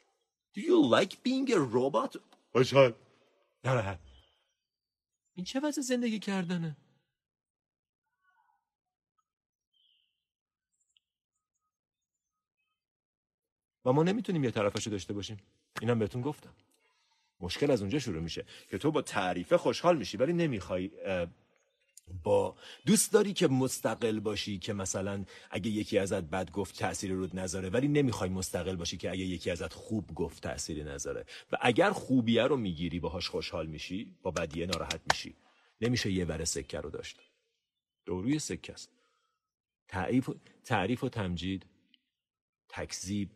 Do 0.55 0.61
you 0.61 0.79
like 0.97 1.13
being 1.25 1.51
a 1.51 1.59
robot? 1.75 2.19
خوشحال. 2.53 2.95
نه 3.65 3.99
این 5.35 5.45
چه 5.45 5.61
وضع 5.61 5.81
زندگی 5.81 6.19
کردنه؟ 6.19 6.77
و 13.85 13.93
ما 13.93 14.03
نمی‌تونیم 14.03 14.45
یه 14.45 14.51
طرفشو 14.51 14.91
داشته 14.91 15.13
باشیم. 15.13 15.37
اینم 15.81 15.99
بهتون 15.99 16.23
گفتم. 16.23 16.55
مشکل 17.41 17.71
از 17.71 17.81
اونجا 17.81 17.99
شروع 17.99 18.23
میشه 18.23 18.47
که 18.71 18.79
تو 18.79 18.91
با 18.91 19.03
تعریفه 19.03 19.57
خوشحال 19.57 19.97
میشی 19.97 20.17
ولی 20.17 20.33
نمی‌خوای 20.33 20.91
با 22.23 22.57
دوست 22.87 23.13
داری 23.13 23.33
که 23.33 23.49
مستقل 23.49 24.21
باشی 24.21 24.59
که 24.59 24.73
مثلا 24.73 25.25
اگه 25.51 25.71
یکی 25.71 25.99
ازت 25.99 26.23
بد 26.23 26.51
گفت 26.51 26.79
تأثیری 26.79 27.15
رود 27.15 27.39
نذاره 27.39 27.69
ولی 27.69 27.89
نمی‌خوای 27.89 28.31
مستقل 28.31 28.77
باشی 28.77 28.97
که 28.97 29.11
اگه 29.11 29.25
یکی 29.25 29.51
ازت 29.51 29.73
خوب 29.73 30.15
گفت 30.15 30.43
تأثیری 30.43 30.85
نذاره. 30.85 31.25
و 31.53 31.57
اگر 31.61 31.91
خوبیه 31.91 32.43
رو 32.43 32.57
می‌گیری 32.57 33.01
باهاش 33.01 33.29
خوشحال 33.29 33.67
میشی 33.67 34.15
با 34.23 34.31
بدیه 34.31 34.67
ناراحت 34.67 35.01
میشی. 35.13 35.35
نمیشه 35.81 36.13
یه 36.13 36.25
ور 36.25 36.45
سکه 36.45 36.81
رو 36.81 36.91
داشت. 36.91 37.21
دوروی 38.07 38.39
سکه 38.39 38.73
است. 38.73 38.91
تعریف, 39.89 40.31
تعریف 40.65 41.05
و 41.05 41.09
تمجید. 41.09 41.67
تکذیب. 42.69 43.29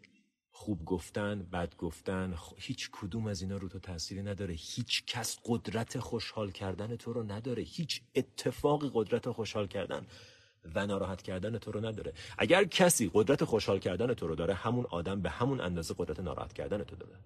خوب 0.62 0.84
گفتن 0.84 1.42
بد 1.42 1.76
گفتن 1.76 2.34
هیچ 2.56 2.90
کدوم 2.92 3.26
از 3.26 3.42
اینا 3.42 3.56
رو 3.56 3.68
تو 3.68 3.78
تأثیری 3.78 4.22
نداره. 4.22 4.54
هیچ 4.54 5.04
کس 5.06 5.38
قدرت 5.44 5.98
خوشحال 5.98 6.50
کردن 6.50 6.96
تو 6.96 7.12
رو 7.12 7.22
نداره. 7.22 7.62
هیچ 7.62 8.02
اتفاقی 8.14 8.90
قدرت 8.94 9.30
خوشحال 9.30 9.66
کردن 9.66 10.06
و 10.74 10.86
ناراحت 10.86 11.22
کردن 11.22 11.58
تو 11.58 11.72
رو 11.72 11.86
نداره. 11.86 12.12
اگر 12.38 12.64
کسی 12.64 13.10
قدرت 13.14 13.44
خوشحال 13.44 13.78
کردن 13.78 14.14
تو 14.14 14.26
رو 14.26 14.34
داره 14.34 14.54
همون 14.54 14.86
آدم 14.90 15.20
به 15.22 15.30
همون 15.30 15.60
اندازه 15.60 15.94
قدرت 15.98 16.20
ناراحت 16.20 16.52
کردن 16.52 16.84
تو 16.84 16.96
داره. 16.96 17.18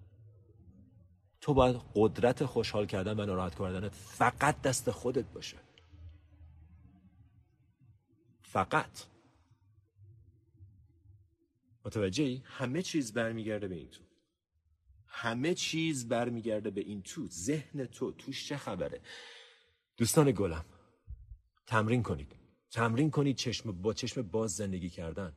تو 1.41 1.53
باید 1.53 1.81
قدرت 1.95 2.45
خوشحال 2.45 2.85
کردن 2.85 3.19
و 3.19 3.25
ناراحت 3.25 3.59
کردنت 3.59 3.93
فقط 3.93 4.61
دست 4.61 4.91
خودت 4.91 5.25
باشه. 5.25 5.57
فقط. 8.41 9.16
متوجهی؟ 11.87 12.41
همه 12.45 12.81
چیز 12.81 13.13
برمیگرده 13.13 13.67
به 13.67 13.75
این 13.75 13.89
تو. 13.89 14.03
همه 15.07 15.53
چیز 15.53 16.07
برمیگرده 16.07 16.69
به 16.71 16.81
این 16.81 17.01
تو. 17.01 17.27
ذهن 17.27 17.85
تو. 17.85 18.11
توش 18.11 18.47
چه 18.47 18.57
خبره؟ 18.57 19.01
دوستان 19.97 20.31
گلم 20.31 20.65
تمرین 21.67 22.03
کنید. 22.03 22.35
تمرین 22.71 23.11
کنید 23.11 23.35
چشم 23.35 23.71
با 23.81 23.93
چشم 23.93 24.21
باز 24.21 24.55
زندگی 24.55 24.89
کردن. 24.89 25.35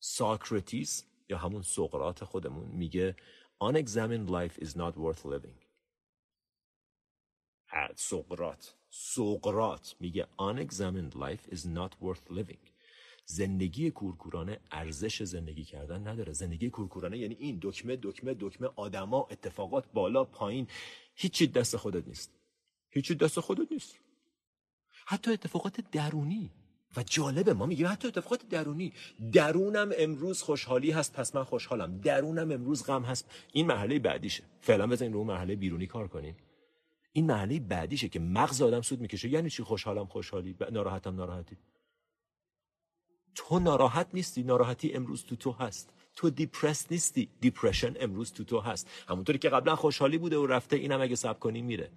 ساکرتیس 0.00 1.04
یا 1.28 1.38
همون 1.38 1.62
سقرات 1.62 2.24
خودمون 2.24 2.68
میگه 2.68 3.16
unexamined 3.62 4.28
life 4.28 4.64
is 4.64 4.68
not 4.68 4.94
worth 4.96 5.24
living. 5.24 5.64
سقرات 7.96 8.76
سقرات 8.90 9.96
میگه 10.00 10.28
unexamined 10.38 11.14
life 11.14 11.54
is 11.54 11.64
not 11.64 11.92
worth 12.02 12.30
living. 12.30 12.73
زندگی 13.26 13.90
کورکورانه 13.90 14.60
ارزش 14.70 15.22
زندگی 15.22 15.64
کردن 15.64 16.08
نداره. 16.08 16.32
زندگی 16.32 16.70
کورکورانه 16.70 17.18
یعنی 17.18 17.34
این 17.38 17.58
دکمه 17.62 17.98
دکمه 18.02 18.36
دکمه 18.40 18.68
آدما 18.76 19.28
اتفاقات 19.30 19.84
بالا 19.92 20.24
پایین. 20.24 20.66
هیچی 21.14 21.46
دست 21.46 21.76
خودت 21.76 22.08
نیست. 22.08 22.30
هیچی 22.90 23.14
دست 23.14 23.40
خودت 23.40 23.72
نیست. 23.72 23.98
حتی 25.06 25.32
اتفاقات 25.32 25.80
درونی. 25.90 26.50
و 26.96 27.02
جالبه 27.02 27.52
ما 27.52 27.66
میگیم 27.66 27.86
حتی 27.86 28.08
اتفاقات 28.08 28.48
درونی. 28.48 28.92
درونم 29.32 29.90
امروز 29.98 30.42
خوشحالی 30.42 30.90
هست 30.90 31.12
پس 31.12 31.34
من 31.36 31.44
خوشحالم. 31.44 31.98
درونم 32.00 32.50
امروز 32.50 32.86
غم 32.86 33.02
هست. 33.02 33.30
این 33.52 33.66
مرحله 33.66 33.98
بعدیشه. 33.98 34.44
فعلا 34.60 34.86
بزنین 34.86 35.12
رو 35.12 35.24
مرحله 35.24 35.56
بیرونی 35.56 35.86
کار 35.86 36.08
کنیم. 36.08 36.36
این 37.12 37.26
مرحله 37.26 37.60
بعدیشه 37.60 38.08
که 38.08 38.20
مغز 38.20 38.62
آدم 38.62 38.80
سود 38.80 39.00
می‌کشه. 39.00 39.28
یعنی 39.28 39.50
چی؟ 39.50 39.62
خوشحالم 39.62 40.06
خوشحالی. 40.06 40.56
ناراحتم 40.72 41.16
ناراحتی. 41.16 41.56
تو 43.34 43.58
ناراحت 43.58 44.08
نیستی 44.14 44.42
ناراحتی 44.42 44.92
امروز 44.92 45.24
تو 45.24 45.36
تو 45.36 45.52
هست. 45.52 45.90
تو 46.16 46.30
دیپرس 46.30 46.92
نیستی 46.92 47.28
دیپرشن 47.40 47.94
امروز 48.00 48.32
تو 48.32 48.44
تو 48.44 48.60
هست. 48.60 48.90
همونطوری 49.08 49.38
که 49.38 49.48
قبلا 49.48 49.76
خوشحالی 49.76 50.18
بوده 50.18 50.36
و 50.36 50.46
رفته 50.46 50.76
اینم 50.76 51.00
اگه 51.00 51.14
سب 51.14 51.38
کنی 51.40 51.62
میره. 51.62 51.90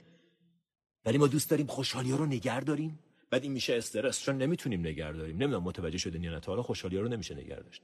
ولی 1.05 1.17
ما 1.17 1.27
دوست 1.27 1.49
داریم 1.49 1.67
خوشحالی 1.67 2.11
ها 2.11 2.17
رو 2.17 2.25
نگر 2.25 2.59
داریم. 2.59 2.99
بعد 3.29 3.43
این 3.43 3.51
میشه 3.51 3.75
استرس 3.75 4.21
چون 4.21 4.37
نمی‌تونیم 4.37 4.87
نگر 4.87 5.11
داریم. 5.11 5.35
نمی‌دونم 5.35 5.63
متوجه 5.63 5.97
شده 5.97 6.19
یا 6.19 6.31
نه. 6.31 6.41
حالا 6.45 6.61
خوشحالی 6.63 6.95
ها 6.95 7.01
رو 7.01 7.07
نمیشه 7.07 7.35
نگر 7.35 7.59
داشت. 7.59 7.81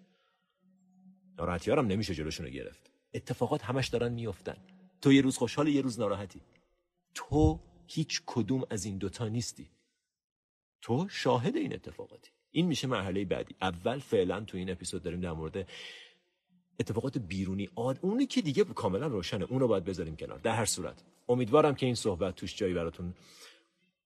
ناراحتی 1.37 1.71
ها 1.71 1.77
هم 1.77 1.87
نمیشه 1.87 2.15
جلوشون 2.15 2.45
رو 2.45 2.51
گرفت. 2.51 2.91
اتفاقات 3.13 3.63
همش 3.63 3.87
دارن 3.87 4.11
میافتن. 4.11 4.57
تو 5.01 5.13
یه 5.13 5.21
روز 5.21 5.37
خوشحال 5.37 5.67
یه 5.67 5.81
روز 5.81 5.99
ناراحتی. 5.99 6.41
تو 7.13 7.59
هیچ 7.87 8.21
کدوم 8.25 8.63
از 8.69 8.85
این 8.85 8.97
دوتا 8.97 9.27
نیستی. 9.27 9.69
تو 10.81 11.07
شاهد 11.09 11.55
این 11.55 11.73
اتفاقاتی. 11.73 12.31
این 12.55 12.65
میشه 12.65 12.87
مرحله 12.87 13.25
بعدی. 13.25 13.55
اول 13.61 13.99
فعلا 13.99 14.41
تو 14.41 14.57
این 14.57 14.69
اپیزود 14.69 15.03
داریم 15.03 15.21
در 15.21 15.31
مورد 15.31 15.67
اتفاقات 16.79 17.17
بیرونی 17.17 17.69
آد 17.75 17.99
اونی 18.01 18.25
که 18.25 18.41
دیگه 18.41 18.63
کاملا 18.63 19.07
روشنه. 19.07 19.45
اون 19.49 19.59
رو 19.59 19.67
باید 19.67 19.85
بذاریم 19.85 20.15
کنار. 20.15 20.39
در 20.39 20.55
هر 20.55 20.65
صورت. 20.65 21.03
امیدوارم 21.29 21.75
که 21.75 21.85
این 21.85 21.95
صحبت 21.95 22.35
توش 22.35 22.55
جایی 22.55 22.73
براتون 22.73 23.13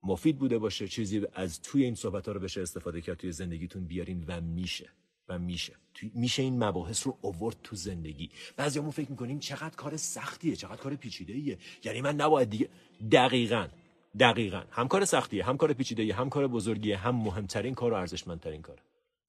مفید 0.04 0.38
بوده 0.38 0.58
باشه. 0.58 0.88
چیزی 0.88 1.28
از 1.34 1.62
توی 1.62 1.84
این 1.84 1.96
صحبت 1.96 2.26
ها 2.26 2.32
رو 2.32 2.40
بشه 2.40 2.62
استفاده 2.62 3.02
کرد 3.02 3.18
توی 3.18 3.32
زندگیتون 3.32 3.86
بیارین 3.86 4.24
و 4.28 4.42
میشه. 4.42 4.90
و 5.30 5.40
میشه. 5.40 5.74
میشه 6.14 6.42
این 6.42 6.64
مباحث 6.64 7.08
رو 7.08 7.18
اوورد 7.22 7.56
تو 7.64 7.76
زندگی. 7.76 8.30
بعضیامون 8.56 8.92
فکر 8.92 9.12
می‌کنیم 9.12 9.40
چقدر 9.40 9.76
کار 9.76 9.98
سختیه 9.98 10.56
چقدر 10.56 10.76
کار 10.76 10.96
پیچیده 10.96 11.34
ایه 11.34 11.58
یعنی 11.84 12.02
من 12.02 12.16
نباید 12.16 12.50
دیگه 12.50 12.70
دقیقاً. 13.12 13.68
دقیقا. 14.20 14.64
هم 14.72 14.88
کار 14.88 15.06
سختیه 15.06 15.46
هم 15.46 15.58
کار 15.58 15.74
پیچیده 15.74 16.14
هم 16.14 16.30
کار 16.30 16.48
بزرگیه 16.48 16.98
هم 16.98 17.16
مهمترین 17.16 17.76
کار 17.76 17.94
و 17.94 17.96
ارزشمندترین 17.96 18.62
کاره 18.62 18.82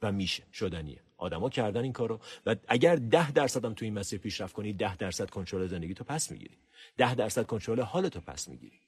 و 0.03 0.13
میشه 0.13 0.43
شدنیه. 0.53 1.01
آدما 1.17 1.51
کردن 1.51 1.83
این 1.83 1.93
کارو. 1.93 2.21
و 2.47 2.57
اگر 2.69 2.97
ده 2.97 3.31
درصد 3.33 3.65
هم 3.65 3.75
تو 3.75 3.85
این 3.85 3.95
مسیر 3.95 4.19
پیشرفت 4.19 4.55
کنی 4.55 4.73
ده 4.73 4.97
درصد 4.97 5.31
کنترل 5.31 5.67
زندگی 5.67 5.95
تو 5.95 6.05
پس 6.05 6.31
می‌گیری. 6.31 6.57
ده 6.97 7.15
درصد 7.15 7.47
کنترل 7.47 7.81
حال 7.81 8.09
تو 8.09 8.21
پس 8.21 8.49
می‌گیری. 8.49 8.81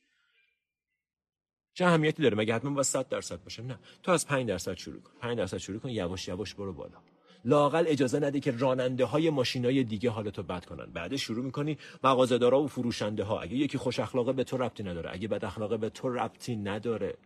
چه 1.75 1.85
اهمیتی 1.85 2.23
داره؟ 2.23 2.37
مگه 2.37 2.55
حتما 2.55 2.71
باید 2.71 2.85
100 2.85 3.09
درصد 3.09 3.43
باشه؟ 3.43 3.63
نه. 3.63 3.79
تو 4.03 4.13
از 4.13 4.27
5 4.27 4.49
درصد 4.49 4.75
شروع 4.75 5.01
کن. 5.01 5.13
5 5.21 5.39
درصد 5.39 5.57
شروع 5.57 5.79
کن 5.81 5.89
یواش 5.89 6.29
یواش 6.29 6.55
برو 6.55 6.73
بالا. 6.73 6.99
لاقل 7.45 7.85
اجازه 7.89 8.19
نده 8.21 8.41
که 8.41 8.51
راننده 8.51 9.05
های 9.05 9.31
ماشین 9.31 9.65
های 9.65 9.85
دیگه 9.85 10.11
حالتو 10.11 10.43
بد 10.43 10.65
کنن. 10.65 10.87
بعد 10.87 11.17
شروع 11.17 11.45
می‌کنی 11.45 11.79
مغازه‌دارا 12.05 12.63
و 12.63 12.67
فروشنده 12.67 13.25
ها 13.25 13.41
اگه 13.41 13.55
یکی 13.55 13.79
خوش 13.79 14.01
اخلاقه 14.01 14.33
به 14.33 14.45
تو 14.45 14.57
ربطی 14.57 14.83
نداره. 14.83 15.11
اگه 15.13 15.29
بد 15.29 15.45
اخلاقه 15.45 15.77
به 15.77 15.89
تو 15.89 16.09
ربطی 16.09 16.57
نداره. 16.57 17.17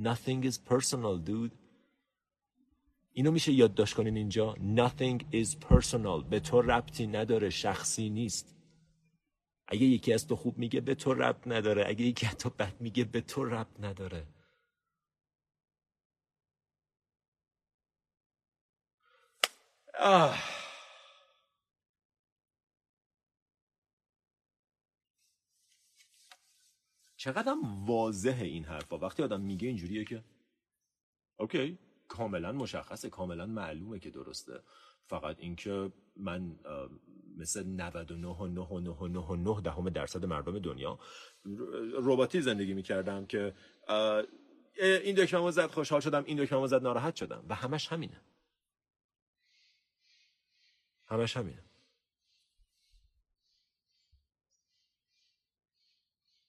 Nothing 0.00 0.44
is 0.50 0.54
personal 0.70 1.28
dude. 1.28 1.54
اینو 3.12 3.30
میشه 3.30 3.52
یادداشت 3.52 3.94
کنین 3.94 4.16
اینجا. 4.16 4.54
Nothing 4.54 5.22
is 5.34 5.48
personal. 5.70 6.24
به 6.30 6.40
تو 6.40 6.62
ربطی 6.62 7.06
نداره. 7.06 7.50
شخصی 7.50 8.10
نیست. 8.10 8.56
اگه 9.68 9.82
یکی 9.82 10.12
از 10.12 10.26
تو 10.26 10.36
خوب 10.36 10.58
میگه 10.58 10.80
به 10.80 10.94
تو 10.94 11.14
ربط 11.14 11.46
نداره. 11.46 11.84
اگه 11.86 12.04
یکی 12.04 12.26
از 12.26 12.36
تو 12.36 12.50
بد 12.50 12.72
میگه 12.80 13.04
به 13.04 13.20
تو 13.20 13.44
ربط 13.44 13.80
نداره. 13.80 14.26
آه. 19.98 20.38
چقدر 27.16 27.54
واضحه 27.86 28.44
این 28.46 28.64
حرفا. 28.64 28.98
وقتی 28.98 29.22
آدم 29.22 29.40
میگه 29.40 29.68
اینجوریه 29.68 30.04
که 30.04 30.24
اوکی 31.38 31.78
کاملا 32.08 32.52
مشخصه 32.52 33.10
کاملا 33.10 33.46
معلومه 33.46 33.98
که 33.98 34.10
درسته. 34.10 34.62
فقط 35.06 35.36
اینکه 35.38 35.92
من 36.16 36.58
مثل 37.36 37.64
99.999 37.64 39.62
دهم 39.64 39.88
درصد 39.90 40.24
مردم 40.24 40.58
دنیا 40.58 40.98
رباتی 42.02 42.40
زندگی 42.40 42.74
می‌کردم 42.74 43.26
که 43.26 43.54
این 44.78 45.14
دکمه 45.14 45.50
زد 45.50 45.70
خوشحال 45.70 46.00
شدم 46.00 46.24
این 46.24 46.44
دکمه 46.44 46.66
زد 46.66 46.82
ناراحت 46.82 47.16
شدم. 47.16 47.44
و 47.48 47.54
همش 47.54 47.88
همینه. 47.88 48.20
همش 51.08 51.36
همینه. 51.36 51.62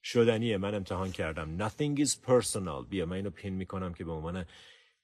شدنیه 0.03 0.57
من 0.57 0.75
امتحان 0.75 1.11
کردم. 1.11 1.69
Nothing 1.69 2.05
is 2.05 2.11
personal. 2.11 2.85
بیا 2.89 3.05
من 3.05 3.15
اینو 3.15 3.29
پین 3.29 3.53
می‌کنم 3.53 3.93
که 3.93 4.03
به 4.03 4.11
عنوان 4.11 4.45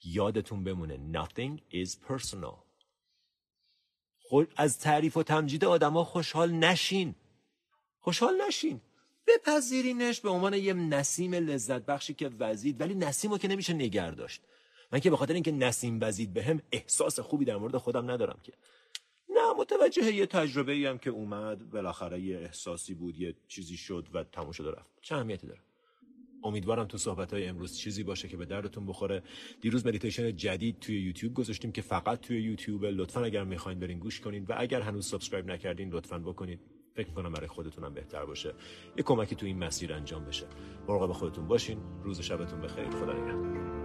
یادتون 0.04 0.64
بمونه. 0.64 1.00
Nothing 1.14 1.60
is 1.74 1.90
personal. 2.10 2.56
خود 4.20 4.54
از 4.56 4.80
تعریف 4.80 5.18
و 5.18 5.24
تمجید 5.24 5.66
آدما 5.66 6.04
خوشحال 6.04 6.52
نشین. 6.52 7.16
خوشحال 8.00 8.42
نشین. 8.48 8.82
بپذیرینش 9.28 10.22
به 10.22 10.30
عنوان 10.30 10.54
یه 10.54 10.74
نسیم 10.74 11.34
لذت 11.34 11.86
بخشی 11.86 12.14
که 12.14 12.30
وزید 12.40 12.82
ولی 12.82 12.96
نسیم 12.96 13.32
رو 13.32 13.38
که 13.38 13.48
نمیشه 13.48 13.74
نگر 13.74 14.12
داشت 14.12 14.42
من 14.92 15.00
که 15.00 15.10
به 15.10 15.18
خاطر 15.18 15.34
اینکه 15.34 15.52
نسیم 15.52 16.00
وزید 16.02 16.34
به 16.34 16.44
هم 16.44 16.62
احساس 16.72 17.20
خوبی 17.20 17.46
در 17.46 17.58
مورد 17.58 17.78
خودم 17.78 18.12
ندارم 18.12 18.40
که. 18.44 18.54
نه 19.36 19.54
متوجه 19.60 20.14
یه 20.14 20.26
تجربه 20.26 20.72
ای 20.72 20.86
هم 20.86 20.98
که 20.98 21.10
اومد 21.10 21.70
بالاخره 21.70 22.20
یه 22.20 22.38
احساسی 22.38 22.94
بود 22.94 23.20
یه 23.20 23.36
چیزی 23.48 23.78
شد 23.78 24.08
و 24.14 24.26
شد 24.54 24.66
و 24.66 24.72
رفت. 24.72 24.92
چه 25.02 25.16
اهمیتی 25.16 25.48
داره؟ 25.48 25.60
امیدوارم 26.44 26.86
تو 26.86 26.98
صحبت 26.98 27.34
های 27.34 27.48
امروز 27.48 27.78
چیزی 27.78 28.04
باشه 28.04 28.28
که 28.28 28.38
به 28.38 28.46
دردتون 28.46 28.86
بخوره. 28.86 29.24
دیروز 29.62 29.88
مدیتیشن 29.88 30.36
جدید 30.36 30.80
توی 30.80 31.02
یوتیوب 31.02 31.34
گذاشتیم 31.34 31.72
که 31.72 31.82
فقط 31.82 32.20
توی 32.20 32.42
یوتیوب. 32.42 32.86
لطفا 32.86 33.24
اگر 33.24 33.44
می‌خواین 33.44 33.80
برین 33.80 34.00
گوش 34.00 34.20
کنین 34.22 34.46
و 34.46 34.54
اگر 34.58 34.82
هنوز 34.82 35.08
subscribe 35.08 35.52
نکردین 35.52 35.90
لطفا 35.90 36.20
بکنید 36.20 36.60
فکر 36.96 37.12
کنم 37.12 37.34
برای 37.34 37.48
خودتونم 37.48 37.94
بهتر 37.94 38.26
باشه. 38.26 38.54
یه 38.98 39.04
کمکی 39.04 39.36
تو 39.36 39.46
این 39.46 39.58
مسیر 39.58 39.94
انجام 39.94 40.26
بشه. 40.26 40.48
مراقب 40.88 41.12
خودتون 41.12 41.48
باشین. 41.48 41.80
روز 42.04 42.22
شبتون 42.22 42.62
بخیر. 42.62 42.90
خدا 42.90 43.14
نگهدار. 43.14 43.85